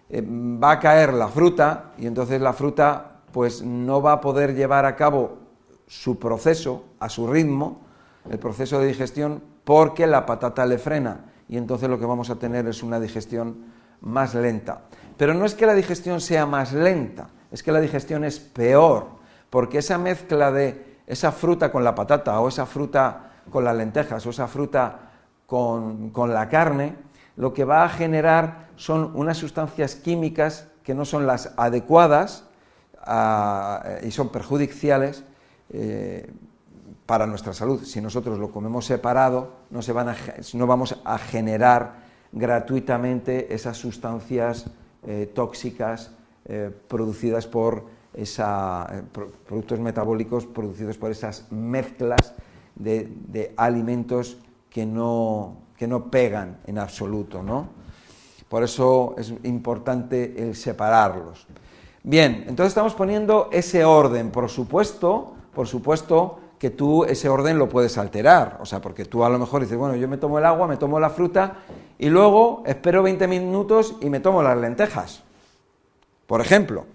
eh, 0.10 0.24
va 0.26 0.72
a 0.72 0.80
caer 0.80 1.14
la 1.14 1.28
fruta 1.28 1.94
y 1.98 2.08
entonces 2.08 2.40
la 2.40 2.54
fruta 2.54 3.22
pues 3.32 3.64
no 3.64 4.02
va 4.02 4.14
a 4.14 4.22
poder 4.22 4.54
llevar 4.54 4.86
a 4.86 4.96
cabo 4.96 5.40
su 5.88 6.18
proceso 6.20 6.86
a 7.00 7.10
su 7.10 7.28
ritmo, 7.28 7.82
el 8.30 8.40
proceso 8.40 8.80
de 8.80 8.88
digestión, 8.88 9.44
porque 9.64 10.08
la 10.08 10.26
patata 10.26 10.66
le 10.66 10.78
frena 10.78 11.26
y 11.50 11.58
entonces 11.58 11.90
lo 11.90 12.00
que 12.00 12.06
vamos 12.06 12.30
a 12.30 12.36
tener 12.36 12.68
es 12.68 12.84
una 12.84 13.00
digestión 13.00 13.66
más 14.02 14.34
lenta. 14.34 14.84
Pero 15.18 15.34
no 15.34 15.46
es 15.46 15.56
que 15.56 15.66
la 15.66 15.74
digestión 15.74 16.22
sea 16.22 16.46
más 16.46 16.74
lenta, 16.74 17.30
es 17.52 17.64
que 17.64 17.72
la 17.72 17.82
digestión 17.82 18.24
es 18.24 18.40
peor, 18.40 19.08
porque 19.50 19.80
esa 19.80 19.98
mezcla 19.98 20.52
de 20.52 20.93
esa 21.08 21.32
fruta 21.32 21.72
con 21.72 21.84
la 21.84 21.96
patata 21.96 22.40
o 22.40 22.48
esa 22.48 22.66
fruta 22.66 23.32
con 23.50 23.64
las 23.64 23.76
lentejas 23.76 24.26
o 24.26 24.30
esa 24.30 24.48
fruta 24.48 25.12
con, 25.46 26.12
la 26.34 26.50
carne, 26.50 26.96
lo 27.36 27.54
que 27.54 27.66
va 27.66 27.84
a 27.84 27.90
generar 27.90 28.70
son 28.76 29.12
unas 29.14 29.38
sustancias 29.38 29.96
químicas 29.96 30.68
que 30.84 30.96
no 30.96 31.06
son 31.06 31.28
las 31.28 31.54
adecuadas 31.58 32.46
ah, 33.00 33.84
y 34.02 34.12
son 34.12 34.30
perjudiciales 34.30 35.24
eh, 35.72 36.32
para 37.06 37.28
nuestra 37.28 37.54
salud. 37.54 37.84
Si 37.84 38.02
nosotros 38.02 38.40
lo 38.40 38.52
comemos 38.52 38.86
separado, 38.86 39.54
no, 39.70 39.82
se 39.82 39.92
van 39.92 40.10
a, 40.10 40.16
no 40.54 40.68
vamos 40.68 41.00
a 41.04 41.18
generar 41.18 41.96
gratuitamente 42.32 43.54
esas 43.54 43.78
sustancias 43.78 44.68
eh, 45.06 45.32
tóxicas 45.34 46.12
eh, 46.46 46.72
producidas 46.88 47.46
por 47.46 47.86
esa, 48.14 48.88
eh, 48.92 49.02
productos 49.48 49.80
metabólicos 49.80 50.46
producidos 50.46 50.98
por 50.98 51.12
esas 51.12 51.52
mezclas 51.52 52.34
de, 52.76 53.54
alimentos 53.58 54.38
que 54.70 54.86
no, 54.86 55.58
que 55.78 55.88
no, 55.88 56.10
pegan 56.10 56.58
en 56.66 56.80
absoluto. 56.80 57.44
¿no? 57.44 57.68
Por 58.50 58.64
eso 58.64 59.16
es 59.18 59.34
importante 59.44 60.36
el 60.38 60.56
separarlos. 60.56 61.48
Bien, 62.04 62.46
entonces 62.48 62.68
estamos 62.68 62.94
poniendo 62.94 63.50
ese 63.52 63.86
orden. 63.86 64.30
Por 64.30 64.50
supuesto, 64.50 65.34
por 65.54 65.68
supuesto, 65.68 66.40
que 66.60 66.70
tú 66.70 67.04
ese 67.06 67.30
orden 67.30 67.58
lo 67.58 67.70
puedes 67.70 67.98
alterar. 67.98 68.58
O 68.62 68.66
sea, 68.66 68.82
porque 68.82 69.06
tú 69.06 69.24
a 69.24 69.30
lo 69.30 69.40
mejor 69.40 69.62
dices, 69.62 69.78
bueno, 69.78 69.96
yo 69.96 70.08
me 70.08 70.18
tomo 70.18 70.38
el 70.38 70.46
agua, 70.46 70.68
me 70.68 70.78
tomo 70.78 71.00
la 71.00 71.10
fruta 71.10 71.58
y 71.98 72.10
luego 72.10 72.64
espero 72.66 73.04
20 73.04 73.28
minutos 73.28 73.96
y 74.02 74.10
me 74.10 74.20
tomo 74.20 74.44
las 74.44 74.58
lentejas. 74.58 75.24
Por 76.28 76.42
ejemplo. 76.42 76.86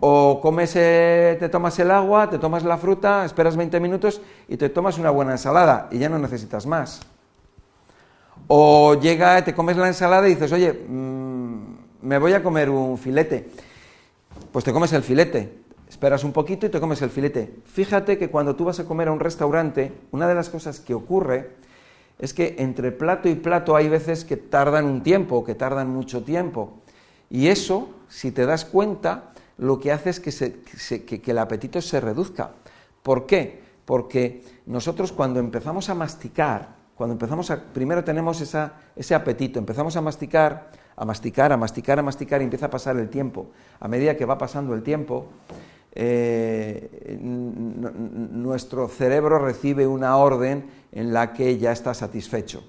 O 0.00 0.40
comes, 0.40 0.74
eh, 0.76 1.36
te 1.38 1.48
tomas 1.48 1.78
el 1.78 1.90
agua, 1.90 2.30
te 2.30 2.38
tomas 2.38 2.64
la 2.64 2.78
fruta, 2.78 3.24
esperas 3.24 3.56
20 3.56 3.78
minutos 3.80 4.20
y 4.48 4.56
te 4.56 4.68
tomas 4.70 4.98
una 4.98 5.10
buena 5.10 5.32
ensalada 5.32 5.88
y 5.90 5.98
ya 5.98 6.08
no 6.08 6.18
necesitas 6.18 6.66
más. 6.66 7.00
O 8.48 8.94
llega, 8.94 9.44
te 9.44 9.54
comes 9.54 9.76
la 9.76 9.88
ensalada 9.88 10.26
y 10.26 10.34
dices, 10.34 10.50
oye, 10.52 10.72
mm, 10.72 11.60
me 12.02 12.18
voy 12.18 12.32
a 12.32 12.42
comer 12.42 12.70
un 12.70 12.96
filete. 12.98 13.50
Pues 14.50 14.64
te 14.64 14.72
comes 14.72 14.92
el 14.92 15.02
filete 15.02 15.60
esperas 15.90 16.22
un 16.22 16.32
poquito 16.32 16.66
y 16.66 16.70
te 16.70 16.78
comes 16.78 17.02
el 17.02 17.10
filete. 17.10 17.52
Fíjate 17.64 18.16
que 18.16 18.30
cuando 18.30 18.54
tú 18.54 18.64
vas 18.64 18.78
a 18.78 18.84
comer 18.84 19.08
a 19.08 19.12
un 19.12 19.18
restaurante, 19.18 19.92
una 20.12 20.28
de 20.28 20.36
las 20.36 20.48
cosas 20.48 20.78
que 20.78 20.94
ocurre 20.94 21.50
es 22.20 22.32
que 22.32 22.54
entre 22.58 22.92
plato 22.92 23.28
y 23.28 23.34
plato 23.34 23.74
hay 23.74 23.88
veces 23.88 24.24
que 24.24 24.36
tardan 24.36 24.84
un 24.84 25.02
tiempo, 25.02 25.44
que 25.44 25.56
tardan 25.56 25.90
mucho 25.90 26.22
tiempo. 26.22 26.78
Y 27.28 27.48
eso, 27.48 27.90
si 28.08 28.30
te 28.30 28.46
das 28.46 28.64
cuenta, 28.64 29.29
lo 29.60 29.78
que 29.78 29.92
hace 29.92 30.10
es 30.10 30.20
que, 30.20 31.22
el 31.24 31.38
apetito 31.38 31.82
se 31.82 32.00
reduzca. 32.00 32.52
¿Por 33.02 33.26
qué? 33.26 33.60
Porque 33.84 34.42
nosotros 34.66 35.12
cuando 35.12 35.38
empezamos 35.38 35.90
a 35.90 35.94
masticar, 35.94 36.76
cuando 36.94 37.12
empezamos 37.12 37.50
a, 37.50 37.62
primero 37.62 38.02
tenemos 38.02 38.40
ese 38.40 39.14
apetito, 39.14 39.58
empezamos 39.58 39.96
a 39.96 40.00
masticar, 40.00 40.70
a 40.96 41.04
masticar, 41.04 41.52
a 41.52 41.58
masticar, 41.58 41.98
a 41.98 42.02
masticar 42.02 42.40
y 42.40 42.44
empieza 42.44 42.66
a 42.66 42.70
pasar 42.70 42.96
el 42.96 43.10
tiempo. 43.10 43.50
A 43.80 43.88
medida 43.88 44.16
que 44.16 44.24
va 44.24 44.38
pasando 44.38 44.72
el 44.72 44.82
tiempo, 44.82 45.26
eh, 45.92 47.18
nuestro 47.20 48.88
cerebro 48.88 49.40
recibe 49.40 49.86
una 49.86 50.16
orden 50.16 50.70
en 50.90 51.12
la 51.12 51.34
que 51.34 51.58
ya 51.58 51.72
está 51.72 51.92
satisfecho. 51.92 52.64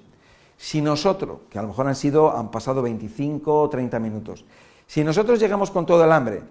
Si 0.58 0.82
nosotros, 0.82 1.40
que 1.48 1.58
a 1.58 1.62
lo 1.62 1.68
mejor 1.68 1.88
han 1.88 1.96
sido, 1.96 2.36
han 2.36 2.50
pasado 2.50 2.82
25 2.82 3.62
o 3.62 3.68
30 3.70 3.98
minutos, 3.98 4.44
si 4.86 5.02
nosotros 5.02 5.40
llegamos 5.40 5.70
con 5.70 5.86
todo 5.86 6.04
el 6.04 6.12
hambre 6.12 6.42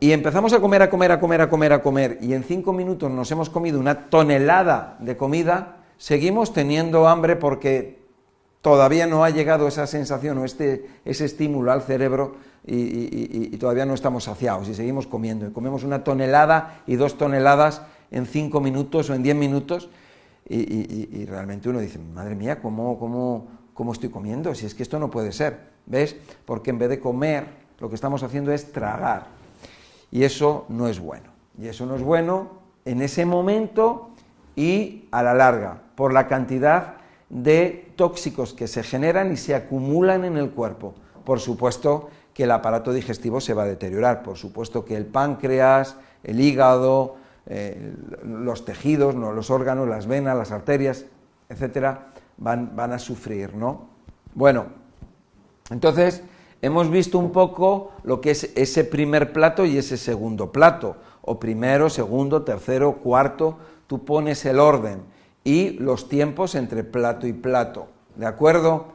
y 0.00 0.12
empezamos 0.12 0.54
a 0.54 0.60
comer, 0.60 0.82
a 0.82 0.88
comer, 0.88 1.12
a 1.12 1.20
comer, 1.20 1.42
a 1.42 1.50
comer, 1.50 1.72
a 1.74 1.82
comer, 1.82 2.18
y 2.22 2.32
en 2.32 2.42
cinco 2.42 2.72
minutos 2.72 3.10
nos 3.10 3.30
hemos 3.30 3.50
comido 3.50 3.78
una 3.78 4.08
tonelada 4.08 4.96
de 4.98 5.18
comida, 5.18 5.76
seguimos 5.98 6.54
teniendo 6.54 7.06
hambre 7.06 7.36
porque 7.36 8.00
todavía 8.62 9.06
no 9.06 9.24
ha 9.24 9.30
llegado 9.30 9.68
esa 9.68 9.86
sensación 9.86 10.38
o 10.38 10.46
este, 10.46 10.86
ese 11.04 11.26
estímulo 11.26 11.70
al 11.70 11.82
cerebro 11.82 12.36
y, 12.66 13.56
todavía 13.58 13.84
no 13.84 13.92
estamos 13.92 14.24
saciados 14.24 14.68
y 14.68 14.74
seguimos 14.74 15.06
comiendo. 15.06 15.46
Y 15.46 15.50
comemos 15.50 15.84
una 15.84 16.02
tonelada 16.02 16.82
y 16.86 16.96
dos 16.96 17.18
toneladas 17.18 17.82
en 18.10 18.24
cinco 18.24 18.62
minutos 18.62 19.10
o 19.10 19.14
en 19.14 19.22
diez 19.22 19.36
minutos 19.36 19.90
y, 20.48 21.26
realmente 21.26 21.68
uno 21.68 21.78
dice, 21.78 21.98
madre 21.98 22.34
mía, 22.34 22.60
¿cómo, 22.62 22.98
cómo, 22.98 23.48
¿cómo 23.74 23.92
estoy 23.92 24.08
comiendo? 24.08 24.54
Si 24.54 24.64
es 24.64 24.74
que 24.74 24.82
esto 24.82 24.98
no 24.98 25.10
puede 25.10 25.32
ser, 25.32 25.60
¿ves? 25.84 26.16
Porque 26.46 26.70
en 26.70 26.78
vez 26.78 26.88
de 26.88 27.00
comer, 27.00 27.44
lo 27.78 27.90
que 27.90 27.94
estamos 27.94 28.22
haciendo 28.22 28.50
es 28.50 28.72
tragar. 28.72 29.39
Y 30.10 30.24
eso 30.24 30.66
no 30.68 30.88
es 30.88 31.00
bueno. 31.00 31.30
Y 31.58 31.68
eso 31.68 31.86
no 31.86 31.96
es 31.96 32.02
bueno 32.02 32.60
en 32.84 33.02
ese 33.02 33.26
momento 33.26 34.10
y 34.56 35.08
a 35.10 35.22
la 35.22 35.34
larga, 35.34 35.82
por 35.94 36.12
la 36.12 36.26
cantidad 36.26 36.94
de 37.28 37.92
tóxicos 37.96 38.52
que 38.52 38.66
se 38.66 38.82
generan 38.82 39.32
y 39.32 39.36
se 39.36 39.54
acumulan 39.54 40.24
en 40.24 40.36
el 40.36 40.50
cuerpo. 40.50 40.94
Por 41.24 41.40
supuesto 41.40 42.10
que 42.34 42.44
el 42.44 42.50
aparato 42.50 42.92
digestivo 42.92 43.40
se 43.40 43.54
va 43.54 43.62
a 43.62 43.66
deteriorar, 43.66 44.22
por 44.22 44.36
supuesto 44.36 44.84
que 44.84 44.96
el 44.96 45.06
páncreas, 45.06 45.96
el 46.24 46.40
hígado, 46.40 47.16
eh, 47.46 47.94
los 48.24 48.64
tejidos, 48.64 49.14
¿no? 49.14 49.32
los 49.32 49.50
órganos, 49.50 49.88
las 49.88 50.06
venas, 50.06 50.36
las 50.36 50.50
arterias, 50.50 51.06
etcétera, 51.48 52.08
van, 52.36 52.74
van 52.74 52.92
a 52.92 52.98
sufrir, 52.98 53.54
¿no? 53.54 53.88
Bueno, 54.34 54.66
entonces 55.70 56.22
hemos 56.62 56.90
visto 56.90 57.18
un 57.18 57.32
poco 57.32 57.92
lo 58.02 58.20
que 58.20 58.32
es 58.32 58.50
ese 58.54 58.84
primer 58.84 59.32
plato 59.32 59.64
y 59.64 59.78
ese 59.78 59.96
segundo 59.96 60.52
plato, 60.52 60.96
o 61.22 61.38
primero, 61.38 61.90
segundo, 61.90 62.42
tercero, 62.42 62.96
cuarto, 62.96 63.58
tú 63.86 64.04
pones 64.04 64.44
el 64.44 64.58
orden 64.58 65.02
y 65.44 65.70
los 65.70 66.08
tiempos 66.08 66.54
entre 66.54 66.84
plato 66.84 67.26
y 67.26 67.32
plato. 67.32 67.88
¿De 68.16 68.26
acuerdo? 68.26 68.86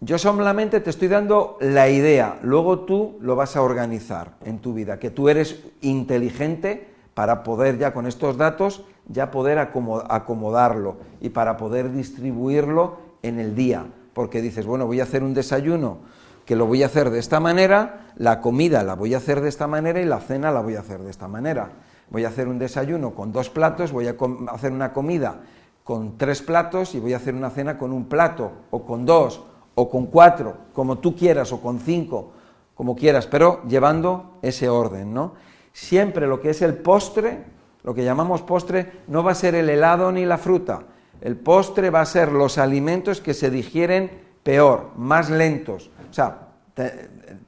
Yo 0.00 0.18
solamente 0.18 0.80
te 0.80 0.90
estoy 0.90 1.08
dando 1.08 1.58
la 1.60 1.88
idea, 1.88 2.38
luego 2.42 2.80
tú 2.80 3.18
lo 3.20 3.36
vas 3.36 3.56
a 3.56 3.62
organizar 3.62 4.32
en 4.44 4.58
tu 4.58 4.74
vida, 4.74 4.98
que 4.98 5.10
tú 5.10 5.28
eres 5.28 5.60
inteligente 5.80 6.88
para 7.14 7.44
poder 7.44 7.78
ya 7.78 7.92
con 7.92 8.06
estos 8.06 8.36
datos 8.36 8.82
ya 9.08 9.30
poder 9.30 9.58
acomodarlo 9.58 10.96
y 11.20 11.30
para 11.30 11.56
poder 11.56 11.92
distribuirlo 11.92 12.98
en 13.22 13.38
el 13.38 13.54
día, 13.54 13.84
porque 14.12 14.40
dices, 14.40 14.66
bueno, 14.66 14.86
voy 14.86 15.00
a 15.00 15.04
hacer 15.04 15.22
un 15.22 15.34
desayuno 15.34 15.98
que 16.44 16.56
lo 16.56 16.66
voy 16.66 16.82
a 16.82 16.86
hacer 16.86 17.10
de 17.10 17.18
esta 17.18 17.40
manera, 17.40 18.10
la 18.16 18.40
comida 18.40 18.82
la 18.82 18.94
voy 18.94 19.14
a 19.14 19.18
hacer 19.18 19.40
de 19.40 19.48
esta 19.48 19.66
manera 19.66 20.00
y 20.00 20.04
la 20.04 20.20
cena 20.20 20.50
la 20.50 20.60
voy 20.60 20.76
a 20.76 20.80
hacer 20.80 21.00
de 21.00 21.10
esta 21.10 21.28
manera 21.28 21.70
voy 22.12 22.26
a 22.26 22.28
hacer 22.28 22.46
un 22.46 22.58
desayuno 22.58 23.14
con 23.14 23.32
dos 23.32 23.48
platos, 23.48 23.90
voy 23.90 24.06
a 24.06 24.14
hacer 24.48 24.70
una 24.70 24.92
comida 24.92 25.40
con 25.82 26.18
tres 26.18 26.42
platos 26.42 26.94
y 26.94 27.00
voy 27.00 27.14
a 27.14 27.16
hacer 27.16 27.34
una 27.34 27.48
cena 27.48 27.78
con 27.78 27.90
un 27.90 28.04
plato, 28.04 28.52
o 28.70 28.84
con 28.84 29.06
dos, 29.06 29.42
o 29.74 29.88
con 29.88 30.06
cuatro, 30.06 30.56
como 30.74 30.98
tú 30.98 31.16
quieras, 31.16 31.52
o 31.52 31.60
con 31.62 31.80
cinco, 31.80 32.32
como 32.74 32.94
quieras, 32.94 33.26
pero 33.26 33.62
llevando 33.66 34.38
ese 34.42 34.68
orden, 34.68 35.14
¿no? 35.14 35.32
Siempre 35.72 36.26
lo 36.26 36.38
que 36.38 36.50
es 36.50 36.60
el 36.60 36.74
postre, 36.74 37.44
lo 37.82 37.94
que 37.94 38.04
llamamos 38.04 38.42
postre, 38.42 39.00
no 39.08 39.24
va 39.24 39.32
a 39.32 39.34
ser 39.34 39.54
el 39.54 39.70
helado 39.70 40.12
ni 40.12 40.26
la 40.26 40.36
fruta. 40.36 40.82
El 41.22 41.36
postre 41.36 41.88
va 41.88 42.02
a 42.02 42.06
ser 42.06 42.30
los 42.30 42.58
alimentos 42.58 43.22
que 43.22 43.32
se 43.32 43.50
digieren 43.50 44.10
peor, 44.42 44.90
más 44.96 45.30
lentos. 45.30 45.90
O 46.12 46.14
sea, 46.14 46.48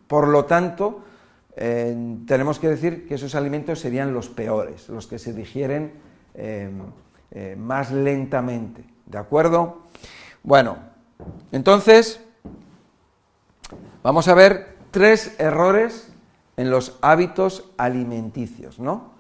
por 0.07 0.29
lo 0.29 0.47
tanto, 0.47 1.03
tenemos 1.55 2.59
que 2.59 2.69
decir 2.69 3.07
que 3.07 3.17
esos 3.17 3.35
alimentos 3.35 3.79
serían 3.79 4.15
los 4.15 4.31
peores, 4.31 4.89
los 4.89 5.07
que 5.07 5.19
se 5.19 5.35
digieren 5.35 5.93
em, 6.33 6.81
eh, 7.31 7.57
más 7.59 7.93
lentamente. 7.93 8.83
¿De 9.05 9.19
acuerdo? 9.19 9.83
Bueno, 10.43 10.79
entonces 11.53 12.21
vamos 14.03 14.29
a 14.29 14.35
ver 14.35 14.79
tres 14.91 15.39
errores 15.39 16.09
en 16.57 16.71
los 16.71 16.97
hábitos 17.03 17.71
alimenticios, 17.77 18.79
¿no? 18.79 19.13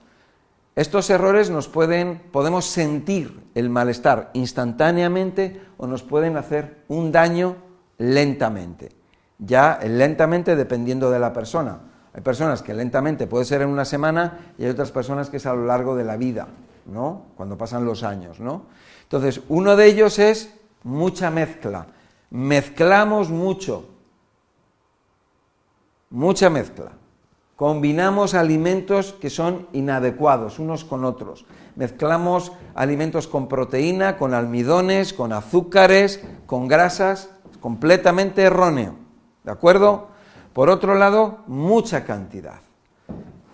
Estos 0.74 1.10
errores 1.10 1.50
nos 1.50 1.68
pueden, 1.68 2.22
podemos 2.32 2.64
sentir 2.64 3.42
el 3.54 3.68
malestar 3.68 4.30
instantáneamente 4.32 5.60
o 5.76 5.86
nos 5.86 6.02
pueden 6.02 6.38
hacer 6.38 6.82
un 6.88 7.12
daño 7.12 7.56
lentamente. 7.98 9.03
Ya 9.46 9.78
lentamente 9.84 10.56
dependiendo 10.56 11.10
de 11.10 11.18
la 11.18 11.32
persona. 11.32 11.78
Hay 12.14 12.20
personas 12.20 12.62
que 12.62 12.74
lentamente 12.74 13.26
puede 13.26 13.44
ser 13.44 13.62
en 13.62 13.68
una 13.68 13.84
semana 13.84 14.54
y 14.56 14.64
hay 14.64 14.70
otras 14.70 14.92
personas 14.92 15.30
que 15.30 15.38
es 15.38 15.46
a 15.46 15.54
lo 15.54 15.66
largo 15.66 15.96
de 15.96 16.04
la 16.04 16.16
vida, 16.16 16.46
¿no? 16.86 17.22
Cuando 17.36 17.58
pasan 17.58 17.84
los 17.84 18.04
años, 18.04 18.38
¿no? 18.38 18.66
Entonces, 19.02 19.40
uno 19.48 19.74
de 19.74 19.86
ellos 19.86 20.18
es 20.18 20.54
mucha 20.84 21.30
mezcla. 21.30 21.86
Mezclamos 22.30 23.30
mucho. 23.30 23.88
Mucha 26.10 26.50
mezcla. 26.50 26.92
Combinamos 27.56 28.34
alimentos 28.34 29.12
que 29.12 29.30
son 29.30 29.68
inadecuados 29.72 30.58
unos 30.58 30.84
con 30.84 31.04
otros. 31.04 31.46
Mezclamos 31.76 32.52
alimentos 32.74 33.26
con 33.26 33.48
proteína, 33.48 34.16
con 34.16 34.34
almidones, 34.34 35.12
con 35.12 35.32
azúcares, 35.32 36.22
con 36.46 36.68
grasas, 36.68 37.30
completamente 37.60 38.42
erróneo. 38.42 39.03
¿De 39.44 39.52
acuerdo? 39.52 40.08
Por 40.52 40.70
otro 40.70 40.94
lado, 40.94 41.38
mucha 41.46 42.04
cantidad. 42.04 42.60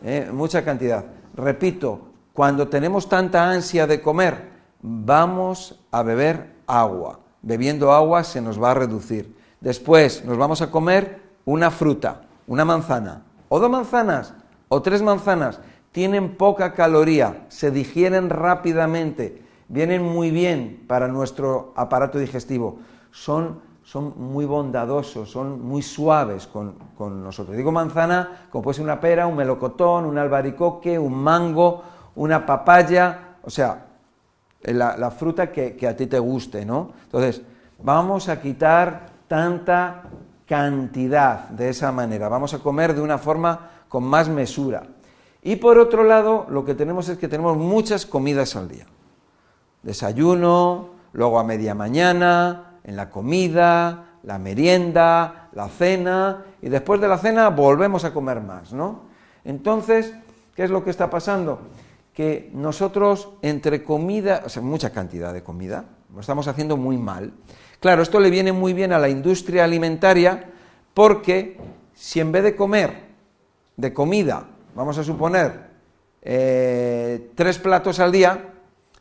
¿eh? 0.03 0.31
mucha 0.33 0.64
cantidad. 0.64 1.05
Repito, 1.35 2.00
cuando 2.33 2.68
tenemos 2.68 3.09
tanta 3.09 3.50
ansia 3.50 3.87
de 3.87 4.00
comer, 4.00 4.50
vamos 4.81 5.79
a 5.90 6.03
beber 6.03 6.55
agua. 6.66 7.20
Bebiendo 7.42 7.92
agua 7.92 8.24
se 8.24 8.40
nos 8.40 8.62
va 8.62 8.70
a 8.70 8.74
reducir. 8.74 9.37
Después 9.61 10.24
nos 10.24 10.38
vamos 10.38 10.62
a 10.62 10.70
comer 10.70 11.20
una 11.44 11.70
fruta, 11.70 12.22
una 12.46 12.64
manzana, 12.64 13.22
o 13.48 13.59
dos 13.59 13.70
manzanas, 13.70 14.35
o 14.68 14.81
tres 14.83 15.03
manzanas. 15.03 15.61
Tienen 15.92 16.37
poca 16.37 16.72
caloría, 16.72 17.46
se 17.48 17.70
digieren 17.70 18.31
rápidamente, 18.31 19.42
vienen 19.68 20.03
muy 20.03 20.31
bien 20.31 20.85
para 20.87 21.09
nuestro 21.09 21.72
aparato 21.76 22.18
digestivo. 22.18 22.79
Son 23.11 23.61
son 23.90 24.14
muy 24.16 24.44
bondadosos, 24.44 25.29
son 25.29 25.61
muy 25.66 25.83
suaves 25.83 26.46
con, 26.46 27.24
nosotros. 27.24 27.57
Digo 27.57 27.72
manzana 27.72 28.46
como 28.48 28.62
puede 28.62 28.76
ser 28.76 28.85
una 28.85 29.00
pera, 29.00 29.26
un 29.26 29.35
melocotón, 29.35 30.05
un 30.05 30.16
albaricoque, 30.16 30.96
un 30.96 31.20
mango, 31.20 31.83
una 32.14 32.46
papaya, 32.46 33.38
o 33.42 33.50
sea, 33.50 33.87
la, 34.62 35.11
fruta 35.11 35.50
que, 35.50 35.74
que, 35.74 35.88
a 35.88 35.96
ti 35.96 36.07
te 36.07 36.20
guste, 36.20 36.64
¿no? 36.64 36.92
Entonces, 37.03 37.42
vamos 37.83 38.29
a 38.29 38.40
quitar 38.40 39.07
tanta 39.26 40.05
cantidad 40.46 41.48
de 41.48 41.70
esa 41.70 41.90
manera, 41.90 42.29
vamos 42.29 42.55
a 42.55 42.61
comer 42.61 42.94
de 42.94 43.00
una 43.00 43.18
forma 43.18 43.70
con 43.88 44.05
más 44.05 44.29
mesura. 44.29 44.85
Y 45.42 45.57
por 45.57 45.79
otro 45.79 46.05
lado, 46.05 46.46
lo 46.48 46.64
que 46.64 46.76
tenemos 46.76 47.09
es 47.09 47.18
que 47.18 47.26
tenemos 47.26 47.57
muchas 47.57 48.07
comidas 48.07 48.55
al 48.55 48.68
día. 48.68 48.87
Desayuno, 49.83 50.90
luego 51.12 51.40
a 51.40 51.42
media 51.42 51.74
mañana, 51.74 52.70
en 52.85 52.97
la 52.97 53.11
comida, 53.11 54.16
la 54.23 54.38
merienda, 54.38 55.49
la 55.53 55.69
cena, 55.69 56.45
y 56.62 56.69
después 56.69 57.01
de 57.01 57.09
la 57.09 57.19
cena 57.19 57.49
volvemos 57.49 58.05
a 58.05 58.12
comer 58.12 58.40
más, 58.40 58.73
¿no? 58.73 59.03
Entonces, 59.45 60.14
¿qué 60.55 60.64
es 60.64 60.71
lo 60.71 60.85
que 60.85 60.90
está 60.90 61.09
pasando? 61.09 61.61
Que 62.14 62.51
nosotros 62.53 63.31
entre 63.43 63.83
comida, 63.83 64.43
o 64.45 64.49
sea, 64.49 64.62
mucha 64.62 64.90
cantidad 64.90 65.33
de 65.33 65.43
comida, 65.43 65.85
lo 66.12 66.21
estamos 66.21 66.49
haciendo 66.49 66.77
muy 66.77 66.99
mal. 66.99 67.33
Claro, 67.81 68.03
esto 68.03 68.21
le 68.21 68.31
viene 68.31 68.53
muy 68.53 68.75
bien 68.75 68.93
a 68.93 68.99
la 68.99 69.09
industria 69.09 69.64
alimentaria 69.64 70.51
porque 70.93 71.59
si 71.95 72.21
en 72.21 72.33
vez 72.33 72.43
de 72.43 72.57
comer 72.57 73.11
de 73.77 73.95
comida, 73.95 74.47
vamos 74.75 74.99
a 74.99 75.05
suponer, 75.05 75.71
eh, 76.23 77.31
tres 77.35 77.59
platos 77.59 77.99
al 78.01 78.12
día, 78.12 78.51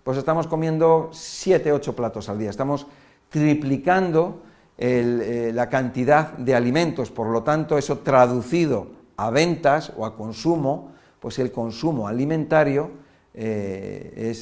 pues 0.03 0.17
estamos 0.17 0.47
comiendo 0.47 1.09
siete, 1.11 1.71
ocho 1.71 1.95
platos 1.95 2.29
al 2.29 2.39
día. 2.39 2.49
Estamos 2.49 2.87
triplicando 3.29 4.43
eh, 4.77 5.51
la 5.53 5.69
cantidad 5.69 6.33
de 6.33 6.55
alimentos. 6.55 7.11
Por 7.11 7.27
lo 7.27 7.43
tanto, 7.43 7.77
eso 7.77 7.99
traducido 7.99 8.87
a 9.17 9.29
ventas 9.29 9.91
o 9.97 10.05
a 10.05 10.15
consumo, 10.15 10.91
pues 11.19 11.39
el 11.39 11.51
consumo 11.51 12.07
alimentario 12.07 12.91
eh, 13.33 14.33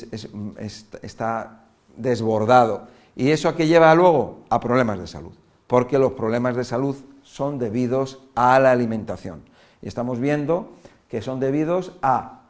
está 1.02 1.66
desbordado. 1.96 2.88
¿Y 3.16 3.32
eso 3.32 3.50
a 3.50 3.56
qué 3.56 3.68
lleva 3.68 3.94
luego? 3.96 4.44
A 4.50 4.60
problemas 4.60 5.00
de 5.00 5.08
salud, 5.08 5.34
porque 5.66 5.98
los 5.98 6.14
problemas 6.14 6.56
de 6.56 6.64
salud 6.64 6.96
son 7.24 7.58
debidos 7.58 8.20
a 8.36 8.60
la 8.60 8.72
alimentación. 8.72 9.42
Y 9.82 9.88
estamos 9.88 10.20
viendo 10.20 10.74
que 11.10 11.22
son 11.22 11.40
debidos 11.40 11.94
a 12.02 12.42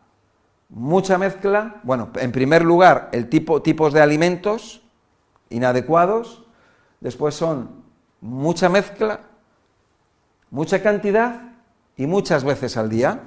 mucha 0.69 1.17
mezcla, 1.17 1.79
bueno, 1.83 2.09
en 2.15 2.31
primer 2.31 2.63
lugar, 2.63 3.09
el 3.13 3.29
tipo, 3.29 3.61
tipos 3.61 3.93
de 3.93 4.01
alimentos 4.01 4.81
inadecuados, 5.49 6.43
después 6.99 7.35
son 7.35 7.83
mucha 8.21 8.69
mezcla, 8.69 9.21
mucha 10.49 10.81
cantidad 10.81 11.41
y 11.95 12.07
muchas 12.07 12.43
veces 12.43 12.77
al 12.77 12.89
día. 12.89 13.21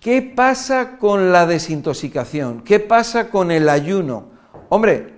¿Qué 0.00 0.20
pasa 0.22 0.98
con 0.98 1.30
la 1.30 1.46
desintoxicación? 1.46 2.62
¿Qué 2.62 2.80
pasa 2.80 3.30
con 3.30 3.52
el 3.52 3.68
ayuno? 3.68 4.24
Hombre, 4.68 5.14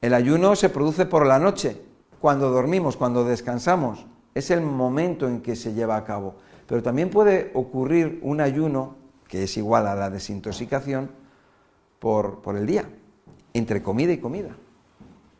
el 0.00 0.14
ayuno 0.14 0.56
se 0.56 0.70
produce 0.70 1.04
por 1.04 1.26
la 1.26 1.38
noche, 1.38 1.80
cuando 2.20 2.50
dormimos, 2.50 2.96
cuando 2.96 3.24
descansamos. 3.24 4.06
Es 4.34 4.50
el 4.50 4.62
momento 4.62 5.28
en 5.28 5.42
que 5.42 5.56
se 5.56 5.74
lleva 5.74 5.96
a 5.96 6.04
cabo. 6.04 6.36
Pero 6.66 6.82
también 6.82 7.10
puede 7.10 7.50
ocurrir 7.52 8.18
un 8.22 8.40
ayuno, 8.40 8.96
que 9.28 9.42
es 9.42 9.56
igual 9.58 9.86
a 9.86 9.94
la 9.94 10.08
desintoxicación, 10.08 11.10
por, 12.04 12.42
por 12.42 12.54
el 12.54 12.66
día, 12.66 12.84
entre 13.54 13.82
comida 13.82 14.12
y 14.12 14.18
comida. 14.18 14.50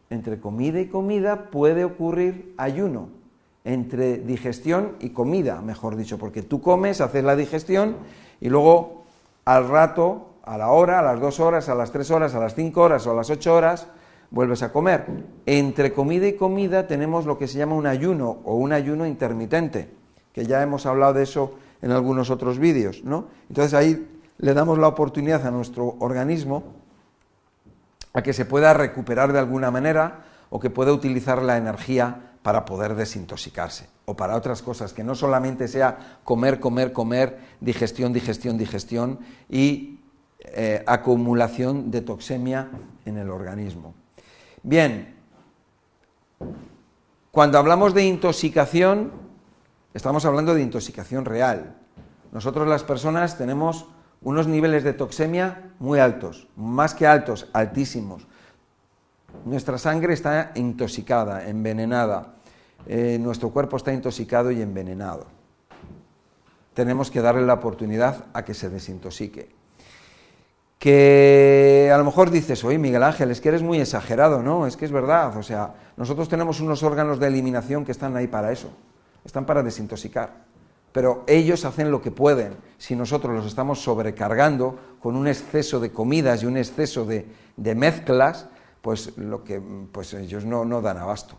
Entre 0.09 0.41
comida 0.41 0.81
y 0.81 0.87
comida 0.87 1.51
puede 1.51 1.85
ocurrir 1.85 2.55
ayuno, 2.57 3.11
entre 3.65 4.17
digestión 4.17 4.93
y 4.99 5.11
comida, 5.11 5.61
mejor 5.61 5.95
dicho, 5.95 6.17
porque 6.17 6.41
tú 6.41 6.63
comes, 6.63 7.03
haces 7.03 7.23
la 7.23 7.37
digestión 7.37 7.97
y 8.41 8.49
luego 8.49 9.05
al 9.45 9.69
rato, 9.69 10.31
a 10.43 10.57
la 10.57 10.71
hora, 10.71 11.01
a 11.01 11.03
las 11.03 11.21
dos 11.21 11.39
horas, 11.39 11.69
a 11.69 11.75
las 11.75 11.93
tres 11.93 12.11
horas, 12.11 12.35
a 12.35 12.41
las 12.41 12.55
cinco 12.55 12.81
horas 12.81 13.07
o 13.07 13.11
a 13.11 13.15
las 13.15 13.29
ocho 13.29 13.55
horas, 13.55 13.87
vuelves 14.31 14.63
a 14.63 14.73
comer. 14.73 15.05
Entre 15.45 15.93
comida 15.93 16.27
y 16.27 16.33
comida 16.33 16.87
tenemos 16.87 17.27
lo 17.27 17.37
que 17.37 17.47
se 17.47 17.59
llama 17.59 17.75
un 17.75 17.87
ayuno 17.87 18.39
o 18.43 18.55
un 18.55 18.73
ayuno 18.73 19.07
intermitente, 19.07 19.91
que 20.33 20.47
ya 20.47 20.63
hemos 20.63 20.87
hablado 20.87 21.13
de 21.13 21.25
eso 21.25 21.57
en 21.83 21.91
algunos 21.91 22.31
otros 22.31 22.59
vídeos, 22.59 23.05
¿no? 23.05 23.27
Entonces 23.51 23.75
ahí 23.75 24.14
le 24.39 24.55
damos 24.55 24.79
la 24.79 24.89
oportunidad 24.89 25.47
a 25.47 25.51
nuestro 25.51 25.97
organismo 26.01 26.65
a 28.13 28.23
que 28.23 28.33
se 28.33 28.45
pueda 28.45 28.75
recuperar 28.75 29.33
de 29.33 29.39
alguna 29.39 29.71
manera 29.71 30.25
o 30.51 30.61
que 30.61 30.71
pueda 30.71 30.93
utilizar 30.93 31.43
la 31.43 31.57
energía 31.57 32.35
para 32.43 32.65
poder 32.65 32.95
desintoxicarse 32.95 33.89
o 34.05 34.15
para 34.15 34.37
otras 34.37 34.63
cosas, 34.63 34.93
que 34.93 35.03
no 35.03 35.15
solamente 35.15 35.67
sea 35.67 36.21
comer, 36.25 36.61
comer, 36.61 36.93
comer, 36.93 37.39
digestión, 37.61 38.13
digestión, 38.13 38.59
digestión 38.59 39.19
y 39.49 40.01
eh, 40.41 40.85
acumulación 40.87 41.91
de 41.91 42.03
toxemia 42.03 42.69
en 43.07 43.17
el 43.17 43.31
organismo. 43.31 43.95
Bien, 44.63 45.15
cuando 47.31 47.59
hablamos 47.59 47.95
de 47.95 48.05
intoxicación, 48.05 49.11
estamos 49.95 50.25
hablando 50.25 50.55
de 50.55 50.63
intoxicación 50.63 51.25
real. 51.25 51.77
Nosotros 52.31 52.69
las 52.69 52.85
personas 52.85 53.39
tenemos 53.39 53.87
unos 54.25 54.49
niveles 54.49 54.83
de 54.83 54.95
toxemia 54.95 55.71
muy 55.79 56.01
altos, 56.01 56.49
más 56.57 56.95
que 56.95 57.07
altos, 57.07 57.49
altísimos. 57.53 58.27
Nuestra 59.45 59.77
sangre 59.77 60.15
está 60.15 60.53
intoxicada, 60.55 61.47
envenenada. 61.47 62.35
Eh, 62.87 63.19
nuestro 63.21 63.51
cuerpo 63.51 63.77
está 63.77 63.93
intoxicado 63.93 64.51
y 64.51 64.63
envenenado. 64.63 65.27
Tenemos 66.73 67.11
que 67.11 67.21
darle 67.21 67.43
la 67.43 67.55
oportunidad 67.55 68.25
a 68.33 68.45
que 68.45 68.55
se 68.55 68.71
desintoxique. 68.71 69.51
Que 70.79 71.91
a 71.93 71.99
lo 71.99 72.05
mejor 72.05 72.31
dices, 72.31 72.65
oye 72.65 72.79
Miguel 72.79 73.03
Ángel, 73.03 73.31
es 73.31 73.41
que 73.41 73.51
eres 73.51 73.63
muy 73.63 73.79
exagerado, 73.79 74.43
¿no? 74.43 74.67
Es 74.67 74.77
que 74.77 74.85
es 74.85 74.93
verdad, 74.93 75.37
o 75.37 75.43
sea, 75.43 75.75
nosotros 75.97 76.29
tenemos 76.29 76.61
unos 76.61 76.83
órganos 76.83 77.21
de 77.21 77.29
eliminación 77.29 77.85
que 77.85 77.93
están 77.93 78.17
ahí 78.17 78.27
para 78.27 78.53
eso, 78.53 78.71
están 79.25 79.45
para 79.47 79.63
desintoxicar. 79.63 80.54
Pero 80.95 81.25
ellos 81.27 81.65
hacen 81.65 81.91
lo 81.91 82.01
que 82.01 82.13
pueden. 82.13 82.57
Si 82.79 82.95
nosotros 82.95 83.35
los 83.35 83.47
estamos 83.47 83.81
sobrecargando 83.83 84.79
con 85.01 85.17
un 85.17 85.27
exceso 85.27 85.81
de 85.81 85.91
comidas 85.91 86.45
y 86.45 86.47
un 86.47 86.57
exceso 86.57 87.05
de, 87.05 87.27
mezclas, 87.57 88.47
pues, 88.81 89.19
lo 89.19 89.43
que, 89.43 89.61
pues 89.91 90.15
ellos 90.15 90.45
no, 90.45 90.65
no 90.65 90.81
dan 90.81 90.99
abasto. 90.99 91.35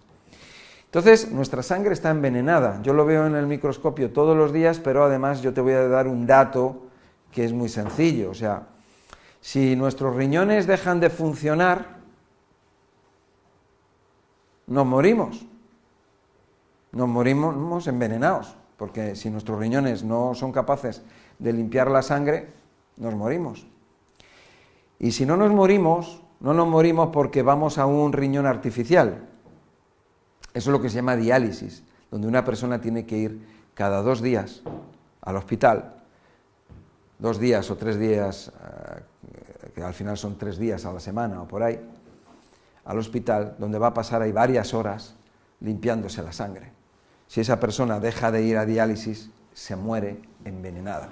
Entonces, 0.84 1.32
nuestra 1.32 1.63
sangre 1.63 1.94
está 1.94 2.10
envenenada. 2.10 2.82
Yo 2.82 2.91
lo 2.91 3.06
veo 3.06 3.28
en 3.28 3.36
el 3.36 3.48
microscopio 3.48 4.12
todos 4.12 4.36
los 4.36 4.52
días, 4.52 4.82
pero 4.82 5.06
además 5.06 5.41
yo 5.41 5.54
te 5.54 5.62
voy 5.62 5.72
a 5.72 5.88
dar 5.88 6.10
un 6.10 6.28
dato 6.28 6.88
que 7.32 7.46
es 7.46 7.54
muy 7.54 7.70
sencillo. 7.70 8.32
O 8.32 8.34
sea, 8.34 8.68
si 9.39 9.78
nuestros 9.78 10.18
riñones 10.18 10.68
dejan 10.68 11.00
de 11.00 11.10
funcionar, 11.10 12.00
nos 14.68 14.86
morimos. 14.86 15.46
Nos 16.91 17.08
morimos 17.08 17.88
envenenados, 17.88 18.54
porque 18.77 19.15
si 19.15 19.29
nuestros 19.29 19.59
riñones 19.59 20.03
no 20.03 20.35
son 20.35 20.51
capaces 20.51 21.01
de 21.39 21.53
limpiar 21.53 21.89
la 21.89 22.01
sangre, 22.01 22.49
nos 22.97 23.15
morimos. 23.15 23.67
Y 24.99 25.11
si 25.11 25.25
no 25.25 25.38
nos 25.38 25.51
morimos, 25.51 26.21
no 26.39 26.53
nos 26.53 26.67
morimos 26.67 27.09
porque 27.11 27.41
vamos 27.41 27.77
a 27.77 27.85
un 27.85 28.13
riñón 28.13 28.45
artificial. 28.45 29.27
Eso 30.53 30.69
es 30.69 30.73
lo 30.73 30.81
que 30.81 30.89
se 30.89 30.95
llama 30.95 31.15
diálisis, 31.15 31.83
donde 32.11 32.27
una 32.27 32.45
persona 32.45 32.79
tiene 32.79 33.05
que 33.05 33.17
ir 33.17 33.47
cada 33.73 34.01
dos 34.01 34.21
días 34.21 34.61
al 35.21 35.35
hospital, 35.35 35.95
dos 37.19 37.39
días 37.39 37.69
o 37.71 37.75
tres 37.75 37.99
días, 37.99 38.51
eh, 38.63 39.71
que 39.73 39.83
al 39.83 39.93
final 39.93 40.17
son 40.17 40.38
tres 40.38 40.57
días 40.57 40.85
a 40.85 40.93
la 40.93 40.99
semana 40.99 41.41
o 41.41 41.47
por 41.47 41.63
ahí, 41.63 41.79
al 42.85 42.97
hospital, 42.97 43.55
donde 43.57 43.79
va 43.79 43.88
a 43.88 43.93
pasar 43.93 44.21
ahí 44.21 44.31
varias 44.31 44.73
horas 44.73 45.15
limpiándose 45.59 46.21
la 46.21 46.31
sangre. 46.31 46.71
Si 47.27 47.41
esa 47.41 47.59
persona 47.59 47.99
deja 47.99 48.31
de 48.31 48.43
ir 48.43 48.57
a 48.57 48.65
diálisis, 48.65 49.31
se 49.53 49.75
muere 49.75 50.19
envenenada. 50.43 51.09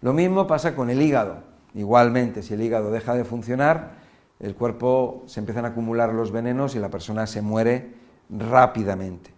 Lo 0.00 0.12
mismo 0.12 0.46
pasa 0.46 0.74
con 0.74 0.90
el 0.90 1.02
hígado. 1.02 1.38
Igualmente, 1.74 2.42
si 2.42 2.54
el 2.54 2.62
hígado 2.62 2.90
deja 2.90 3.14
de 3.14 3.24
funcionar, 3.24 3.92
el 4.38 4.54
cuerpo 4.54 5.22
se 5.26 5.40
empiezan 5.40 5.64
a 5.64 5.68
acumular 5.68 6.12
los 6.14 6.32
venenos 6.32 6.74
y 6.74 6.78
la 6.78 6.88
persona 6.88 7.26
se 7.26 7.42
muere 7.42 7.94
rápidamente. 8.30 9.32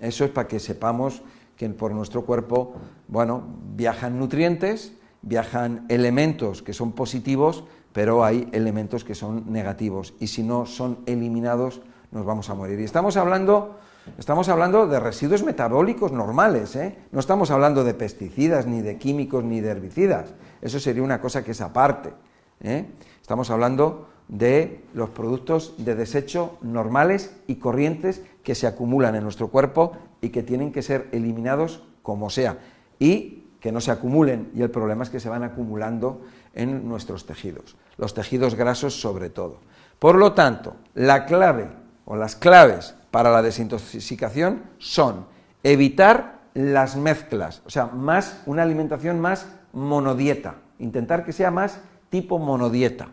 Eso 0.00 0.24
es 0.24 0.30
para 0.30 0.48
que 0.48 0.60
sepamos 0.60 1.22
que 1.56 1.68
por 1.70 1.92
nuestro 1.92 2.26
cuerpo, 2.26 2.74
bueno, 3.08 3.44
viajan 3.74 4.18
nutrientes, 4.18 4.92
viajan 5.22 5.86
elementos 5.88 6.62
que 6.62 6.74
son 6.74 6.92
positivos, 6.92 7.64
pero 7.92 8.24
hay 8.24 8.48
elementos 8.52 9.04
que 9.04 9.14
son 9.14 9.50
negativos 9.52 10.14
y 10.20 10.26
si 10.26 10.42
no 10.42 10.66
son 10.66 10.98
eliminados 11.06 11.80
nos 12.10 12.26
vamos 12.26 12.50
a 12.50 12.54
morir. 12.54 12.78
Y 12.80 12.84
estamos 12.84 13.16
hablando, 13.16 13.78
estamos 14.18 14.48
hablando 14.48 14.86
de 14.86 15.00
residuos 15.00 15.42
metabólicos 15.42 16.12
normales, 16.12 16.76
¿eh? 16.76 16.96
no 17.12 17.20
estamos 17.20 17.50
hablando 17.50 17.84
de 17.84 17.94
pesticidas, 17.94 18.66
ni 18.66 18.82
de 18.82 18.98
químicos, 18.98 19.44
ni 19.44 19.60
de 19.60 19.70
herbicidas. 19.70 20.34
Eso 20.60 20.80
sería 20.80 21.02
una 21.02 21.20
cosa 21.20 21.44
que 21.44 21.52
es 21.52 21.60
aparte. 21.60 22.12
¿eh? 22.60 22.86
Estamos 23.20 23.50
hablando 23.50 24.08
de 24.28 24.84
los 24.94 25.10
productos 25.10 25.74
de 25.78 25.94
desecho 25.94 26.58
normales 26.62 27.34
y 27.46 27.56
corrientes 27.56 28.22
que 28.42 28.54
se 28.54 28.66
acumulan 28.66 29.14
en 29.14 29.22
nuestro 29.22 29.48
cuerpo 29.48 29.92
y 30.20 30.30
que 30.30 30.42
tienen 30.42 30.72
que 30.72 30.82
ser 30.82 31.08
eliminados 31.12 31.82
como 32.02 32.30
sea 32.30 32.58
y 32.98 33.44
que 33.60 33.72
no 33.72 33.80
se 33.80 33.90
acumulen 33.90 34.50
y 34.54 34.62
el 34.62 34.70
problema 34.70 35.04
es 35.04 35.10
que 35.10 35.20
se 35.20 35.28
van 35.28 35.42
acumulando 35.42 36.22
en 36.54 36.88
nuestros 36.88 37.26
tejidos, 37.26 37.76
los 37.96 38.14
tejidos 38.14 38.54
grasos 38.54 39.00
sobre 39.00 39.30
todo. 39.30 39.58
Por 39.98 40.16
lo 40.16 40.32
tanto, 40.32 40.76
la 40.94 41.24
clave 41.24 41.68
o 42.04 42.16
las 42.16 42.36
claves 42.36 42.94
para 43.14 43.30
la 43.30 43.42
desintoxicación 43.42 44.64
son 44.78 45.26
evitar 45.62 46.40
las 46.52 46.96
mezclas, 46.96 47.62
o 47.64 47.70
sea, 47.70 47.86
más 47.86 48.42
una 48.44 48.64
alimentación 48.64 49.20
más 49.20 49.46
monodieta, 49.72 50.56
intentar 50.80 51.24
que 51.24 51.32
sea 51.32 51.52
más 51.52 51.78
tipo 52.10 52.40
monodieta 52.40 53.06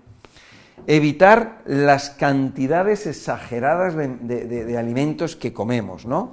evitar 0.87 1.61
las 1.67 2.09
cantidades 2.09 3.05
exageradas 3.05 3.95
de, 3.95 4.75
alimentos 4.75 5.35
que 5.35 5.53
comemos, 5.53 6.07
¿no? 6.07 6.31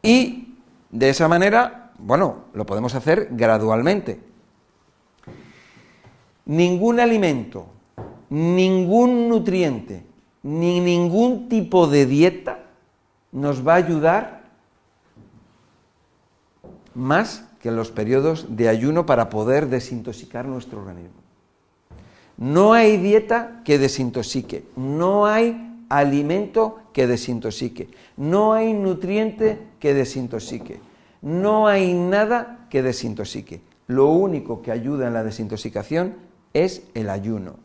Y 0.00 0.54
de 0.88 1.10
esa 1.10 1.26
manera, 1.26 1.90
bueno, 1.98 2.44
lo 2.54 2.64
podemos 2.64 2.94
hacer 2.94 3.30
gradualmente. 3.32 4.20
Ningún 6.44 7.00
alimento, 7.00 7.66
ningún 8.30 9.28
nutriente, 9.28 10.06
ni 10.44 10.78
ningún 10.78 11.48
tipo 11.48 11.88
de 11.88 12.06
dieta 12.06 12.61
nos 13.32 13.66
va 13.66 13.72
a 13.74 13.76
ayudar 13.76 14.42
más 16.94 17.48
que 17.60 17.70
los 17.70 17.90
periodos 17.90 18.56
de 18.56 18.68
ayuno 18.68 19.06
para 19.06 19.30
poder 19.30 19.68
desintoxicar 19.68 20.46
nuestro 20.46 20.80
organismo. 20.80 21.22
No 22.36 22.72
hay 22.72 22.96
dieta 22.96 23.62
que 23.64 23.78
desintoxique, 23.78 24.64
no 24.76 25.26
hay 25.26 25.84
alimento 25.88 26.80
que 26.92 27.06
desintoxique, 27.06 27.88
no 28.16 28.52
hay 28.52 28.72
nutriente 28.72 29.58
que 29.78 29.94
desintoxique, 29.94 30.80
no 31.22 31.68
hay 31.68 31.94
nada 31.94 32.66
que 32.68 32.82
desintoxique. 32.82 33.60
Lo 33.86 34.08
único 34.08 34.62
que 34.62 34.72
ayuda 34.72 35.06
en 35.06 35.14
la 35.14 35.22
desintoxicación 35.22 36.16
es 36.52 36.82
el 36.94 37.10
ayuno. 37.10 37.56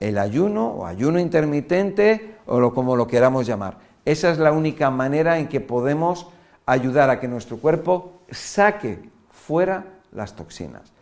El 0.00 0.18
ayuno 0.18 0.68
o 0.68 0.86
ayuno 0.86 1.20
intermitente 1.20 2.36
o 2.46 2.58
lo, 2.58 2.74
como 2.74 2.96
lo 2.96 3.06
queramos 3.06 3.46
llamar. 3.46 3.78
Esa 4.04 4.30
es 4.30 4.38
la 4.38 4.52
única 4.52 4.90
manera 4.90 5.38
en 5.38 5.48
que 5.48 5.60
podemos 5.60 6.28
ayudar 6.66 7.10
a 7.10 7.20
que 7.20 7.28
nuestro 7.28 7.58
cuerpo 7.58 8.22
saque 8.30 8.98
fuera 9.30 9.84
las 10.12 10.34
toxinas. 10.34 10.92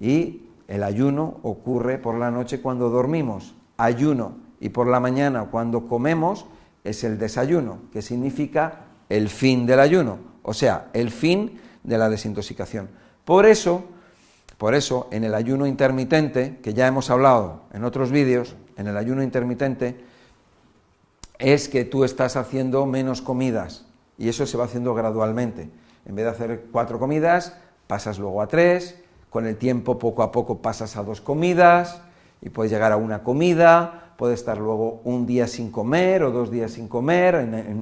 Y 0.00 0.48
el 0.68 0.82
ayuno 0.82 1.38
ocurre 1.42 1.98
por 1.98 2.16
la 2.16 2.30
noche 2.30 2.60
cuando 2.60 2.90
dormimos. 2.90 3.54
Ayuno 3.76 4.36
y 4.60 4.70
por 4.70 4.86
la 4.86 5.00
mañana 5.00 5.46
cuando 5.50 5.86
comemos 5.86 6.46
es 6.84 7.04
el 7.04 7.18
desayuno, 7.18 7.78
que 7.92 8.02
significa 8.02 8.86
el 9.08 9.28
fin 9.28 9.66
del 9.66 9.80
ayuno, 9.80 10.18
o 10.42 10.52
sea, 10.52 10.88
el 10.92 11.10
fin 11.10 11.60
de 11.82 11.98
la 11.98 12.08
desintoxicación. 12.08 12.88
Por 13.24 13.46
eso, 13.46 13.84
por 14.56 14.74
eso, 14.74 15.08
en 15.10 15.24
el 15.24 15.34
ayuno 15.34 15.66
intermitente, 15.66 16.58
que 16.62 16.74
ya 16.74 16.86
hemos 16.86 17.10
hablado 17.10 17.62
en 17.72 17.84
otros 17.84 18.10
vídeos, 18.10 18.56
en 18.76 18.86
el 18.86 18.96
ayuno 18.96 19.22
intermitente, 19.22 20.00
es 21.38 21.68
que 21.68 21.84
tú 21.84 22.04
estás 22.04 22.36
haciendo 22.36 22.84
menos 22.86 23.22
comidas 23.22 23.84
y 24.16 24.28
eso 24.28 24.46
se 24.46 24.56
va 24.56 24.64
haciendo 24.64 24.94
gradualmente. 24.94 25.70
En 26.04 26.14
vez 26.14 26.24
de 26.24 26.30
hacer 26.30 26.64
cuatro 26.72 26.98
comidas, 26.98 27.56
pasas 27.86 28.18
luego 28.18 28.42
a 28.42 28.48
tres, 28.48 29.00
con 29.30 29.46
el 29.46 29.56
tiempo 29.56 29.98
poco 29.98 30.22
a 30.22 30.32
poco 30.32 30.58
pasas 30.58 30.96
a 30.96 31.02
dos 31.02 31.20
comidas 31.20 32.00
y 32.40 32.50
puedes 32.50 32.72
llegar 32.72 32.92
a 32.92 32.96
una 32.96 33.22
comida, 33.22 34.12
puede 34.16 34.34
estar 34.34 34.58
luego 34.58 35.00
un 35.04 35.26
día 35.26 35.46
sin 35.46 35.70
comer 35.70 36.24
o 36.24 36.32
dos 36.32 36.50
días 36.50 36.72
sin 36.72 36.88
comer 36.88 37.36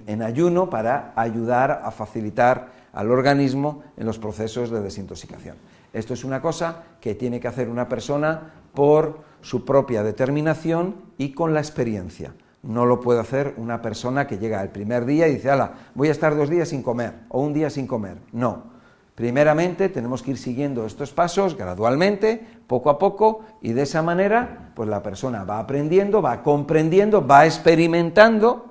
en, 0.07 0.23
ayuno 0.23 0.69
para 0.69 1.13
ayudar 1.17 1.83
a 1.85 1.91
facilitar 1.91 2.73
al 2.93 3.11
organismo 3.11 3.83
en 3.97 4.07
los 4.07 4.19
procesos 4.19 4.71
de 4.71 4.81
desintoxicación. 4.81 5.57
Esto 5.93 6.15
es 6.15 6.25
una 6.25 6.43
cosa 6.43 6.83
que 7.01 7.15
tiene 7.15 7.41
que 7.41 7.49
hacer 7.49 7.69
una 7.71 7.89
persona 7.89 8.53
por 8.75 9.21
su 9.41 9.65
propia 9.65 10.03
determinación 10.03 10.97
y 11.17 11.33
con 11.33 11.55
la 11.55 11.61
experiencia. 11.61 12.35
No 12.67 12.85
lo 12.85 13.01
puede 13.01 13.21
hacer 13.21 13.55
una 13.57 13.81
persona 13.81 14.27
que 14.27 14.39
llega 14.39 14.63
el 14.63 14.69
primer 14.69 15.07
día 15.07 15.29
y 15.29 15.37
dice, 15.37 15.51
ala, 15.51 15.73
voy 15.95 16.09
a 16.09 16.13
estar 16.13 16.37
dos 16.37 16.51
días 16.51 16.69
sin 16.69 16.83
comer 16.83 17.15
o 17.29 17.41
un 17.41 17.55
día 17.55 17.71
sin 17.71 17.87
comer. 17.87 18.19
No, 18.33 18.77
Primeramente 19.17 19.89
tenemos 19.89 20.23
que 20.23 20.33
ir 20.33 20.37
siguiendo 20.37 20.85
estos 20.85 21.11
pasos 21.11 21.57
gradualmente, 21.57 22.47
poco 22.67 22.91
a 22.91 22.99
poco, 22.99 23.47
y 23.63 23.73
de 23.73 23.83
esa 23.83 24.03
manera, 24.03 24.73
pues 24.77 24.91
la 24.91 25.03
persona 25.03 25.43
va 25.43 25.59
aprendiendo, 25.59 26.21
va 26.21 26.43
comprendiendo, 26.43 27.27
va 27.27 27.47
experimentando 27.47 28.67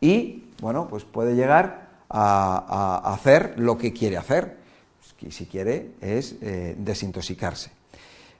y, 0.00 0.44
bueno, 0.60 0.86
pues 0.88 1.02
puede 1.02 1.34
llegar 1.34 1.88
a, 2.08 3.12
hacer 3.12 3.54
lo 3.56 3.76
que 3.76 3.92
quiere 3.92 4.16
hacer. 4.16 4.58
Y 5.20 5.32
si 5.32 5.46
quiere 5.46 5.90
es 6.00 6.36
eh, 6.40 6.76
desintoxicarse. 6.78 7.72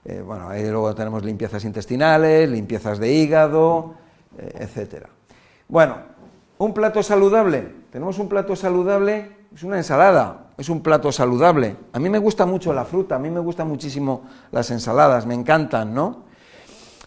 Eh, 0.05 0.23
bueno, 0.25 0.47
ahí 0.47 0.63
luego 0.63 0.95
tenemos 0.95 1.21
limpiezas 1.23 1.65
intestinales, 1.65 2.49
limpiezas 2.49 2.97
de 2.97 3.11
hígado, 3.11 3.93
etcétera. 4.37 5.09
Bueno, 5.67 5.97
un 6.57 6.73
plato 6.73 7.01
saludable. 7.01 7.81
Tenemos 7.91 8.19
un 8.19 8.29
plato 8.29 8.55
saludable, 8.55 9.31
es 9.53 9.63
una 9.63 9.77
ensalada, 9.77 10.51
es 10.57 10.69
un 10.69 10.81
plato 10.81 11.11
saludable. 11.11 11.75
A 11.93 11.99
mí 11.99 12.09
me 12.09 12.19
gusta 12.19 12.45
mucho 12.45 12.73
la 12.73 12.85
fruta, 12.85 13.15
a 13.15 13.19
mí 13.19 13.29
me 13.29 13.39
gustan 13.39 13.67
muchísimo 13.67 14.23
las 14.51 14.71
ensaladas, 14.71 15.25
me 15.25 15.33
encantan, 15.33 15.93
¿no? 15.93 16.23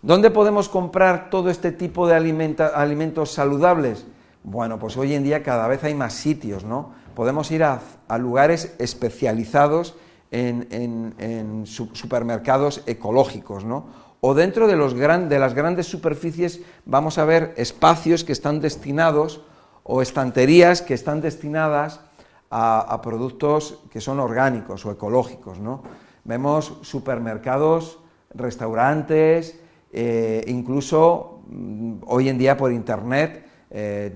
¿Dónde 0.02 0.30
podemos 0.30 0.68
comprar 0.68 1.30
todo 1.30 1.48
este 1.48 1.72
tipo 1.72 2.06
de 2.06 2.14
alimentos 2.14 3.32
saludables? 3.32 4.06
Bueno, 4.42 4.78
pues 4.78 4.98
hoy 4.98 5.14
en 5.14 5.24
día 5.24 5.42
cada 5.42 5.66
vez 5.68 5.82
hay 5.84 5.94
más 5.94 6.12
sitios, 6.12 6.64
¿no? 6.64 6.92
Podemos 7.14 7.50
ir 7.50 7.64
a, 7.64 7.80
lugares 8.18 8.74
especializados 8.78 9.94
en, 10.30 11.64
supermercados 11.64 12.82
ecológicos, 12.84 13.64
¿no? 13.64 13.86
O 14.26 14.32
dentro 14.32 14.66
de, 14.66 15.38
las 15.38 15.52
grandes 15.52 15.84
superficies 15.84 16.62
vamos 16.86 17.18
a 17.18 17.26
ver 17.26 17.52
espacios 17.58 18.24
que 18.24 18.32
están 18.32 18.58
destinados 18.58 19.42
o 19.82 20.00
estanterías 20.00 20.80
que 20.80 20.94
están 20.94 21.20
destinadas 21.20 22.00
a, 22.48 23.02
productos 23.02 23.80
que 23.90 24.00
son 24.00 24.20
orgánicos 24.20 24.86
o 24.86 24.90
ecológicos. 24.90 25.58
¿no? 25.58 25.82
Vemos 26.24 26.72
supermercados, 26.80 27.98
restaurantes, 28.32 29.60
eh, 29.92 30.42
incluso 30.46 31.42
mm, 31.46 31.96
hoy 32.06 32.30
en 32.30 32.38
día 32.38 32.56
por 32.56 32.72
internet 32.72 33.44
eh, 33.68 34.10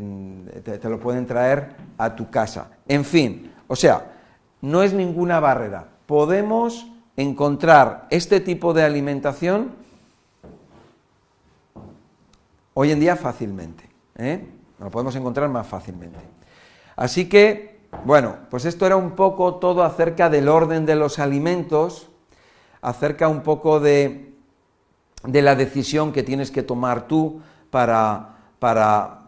te, 0.64 0.88
lo 0.88 0.98
pueden 0.98 1.26
traer 1.26 1.76
a 1.98 2.16
tu 2.16 2.30
casa. 2.30 2.70
En 2.88 3.04
fin, 3.04 3.52
o 3.66 3.76
sea, 3.76 4.10
no 4.62 4.82
es 4.82 4.94
ninguna 4.94 5.38
barrera. 5.38 5.86
Podemos 6.06 6.90
encontrar 7.14 8.06
este 8.08 8.40
tipo 8.40 8.72
de 8.72 8.84
alimentación 8.84 9.86
hoy 12.80 12.92
en 12.92 13.00
día 13.00 13.16
fácilmente. 13.16 13.88
¿eh? 14.16 14.46
Lo 14.78 14.88
podemos 14.88 15.16
encontrar 15.16 15.48
más 15.48 15.66
fácilmente. 15.66 16.20
Así 16.94 17.28
que 17.28 17.78
bueno, 18.04 18.36
pues 18.50 18.66
esto 18.66 18.86
era 18.86 18.94
un 18.96 19.12
poco 19.12 19.56
todo 19.56 19.82
acerca 19.82 20.30
del 20.30 20.48
orden 20.48 20.86
de 20.86 20.94
los 20.94 21.18
alimentos, 21.18 22.08
acerca 22.80 23.26
un 23.26 23.42
poco 23.42 23.80
de, 23.80 24.34
la 25.24 25.56
decisión 25.56 26.12
que 26.12 26.22
tienes 26.22 26.52
que 26.52 26.62
tomar 26.62 27.08
tú 27.08 27.40
para, 27.70 28.36
para 28.60 29.22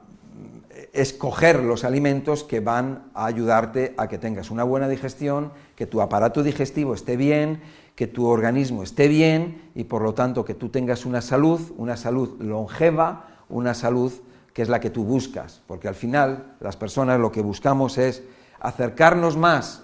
escoger 0.93 1.65
los 1.65 1.83
alimentos 1.83 2.45
que 2.45 2.61
van 2.61 3.11
a 3.15 3.27
ayudarte 3.27 3.95
a 3.97 4.07
que 4.07 4.19
tengas 4.19 4.53
una 4.53 4.63
buena 4.63 4.89
digestión, 4.89 5.51
que 5.75 5.89
tu 5.89 6.01
aparato 6.01 6.45
digestivo 6.45 6.95
esté 6.95 7.17
bien, 7.17 7.63
que 7.97 8.07
tu 8.07 8.27
organismo 8.27 8.85
esté 8.85 9.09
bien 9.09 9.71
y 9.75 9.85
por 9.85 10.03
lo 10.03 10.15
tanto 10.15 10.45
que 10.45 10.55
tú 10.55 10.69
tengas 10.69 11.05
una 11.05 11.21
salud, 11.21 11.61
una 11.77 11.97
salud 11.97 12.41
longeva, 12.41 13.30
una 13.51 13.75
salud 13.75 14.13
que 14.55 14.63
es 14.63 14.69
la 14.69 14.81
que 14.81 14.91
tú 14.91 15.05
buscas, 15.05 15.61
porque 15.67 15.89
al 15.89 15.95
final 15.95 16.55
las 16.61 16.77
personas 16.77 17.21
lo 17.21 17.31
que 17.31 17.41
buscamos 17.41 17.99
es 17.99 18.23
acercarnos 18.59 19.37
más 19.37 19.83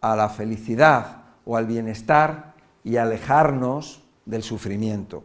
a 0.00 0.16
la 0.16 0.28
felicidad 0.28 1.22
o 1.44 1.56
al 1.56 1.66
bienestar 1.66 2.54
y 2.84 2.96
alejarnos 2.96 4.02
del 4.26 4.42
sufrimiento. 4.42 5.24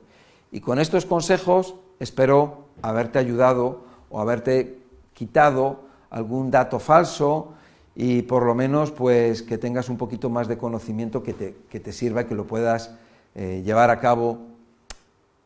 Y 0.52 0.62
con 0.62 0.80
estos 0.80 1.06
consejos 1.06 1.76
espero 2.00 2.66
haberte 2.82 3.20
ayudado 3.20 3.86
o 4.10 4.20
haberte 4.20 4.80
quitado 5.14 5.86
algún 6.10 6.52
dato 6.52 6.80
falso 6.80 7.54
y 7.96 8.22
por 8.24 8.46
lo 8.46 8.54
menos 8.54 8.92
pues 8.92 9.42
que 9.42 9.58
tengas 9.58 9.90
un 9.90 9.98
poquito 9.98 10.30
más 10.30 10.48
de 10.48 10.58
conocimiento 10.58 11.24
que 11.24 11.34
te, 11.34 11.92
sirva 11.94 12.22
y 12.22 12.26
que 12.26 12.36
lo 12.36 12.46
puedas 12.46 12.92
eh, 13.36 13.64
llevar 13.66 13.90
a 13.90 14.00
cabo 14.00 14.40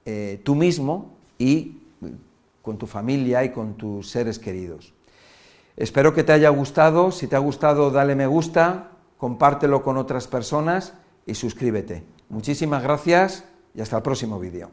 eh, 0.05 0.41
tú 0.43 0.55
mismo 0.55 1.13
y 1.37 1.78
con 2.61 2.77
tu 2.77 2.87
familia 2.87 3.43
y 3.43 3.51
con 3.51 3.75
tus 3.75 4.09
seres 4.09 4.39
queridos. 4.39 4.93
Espero 5.77 6.13
que 6.13 6.23
te 6.23 6.33
haya 6.33 6.49
gustado. 6.49 7.11
Si 7.11 7.27
te 7.27 7.35
ha 7.35 7.39
gustado, 7.39 7.89
dale 7.91 8.15
me 8.15 8.27
gusta, 8.27 8.91
compártelo 9.17 9.81
con 9.81 9.97
otras 9.97 10.27
personas 10.27 10.93
y 11.25 11.35
suscríbete. 11.35 12.03
Muchísimas 12.27 12.83
gracias 12.83 13.45
y 13.73 13.81
hasta 13.81 13.97
el 13.97 14.03
próximo 14.03 14.39
vídeo. 14.39 14.69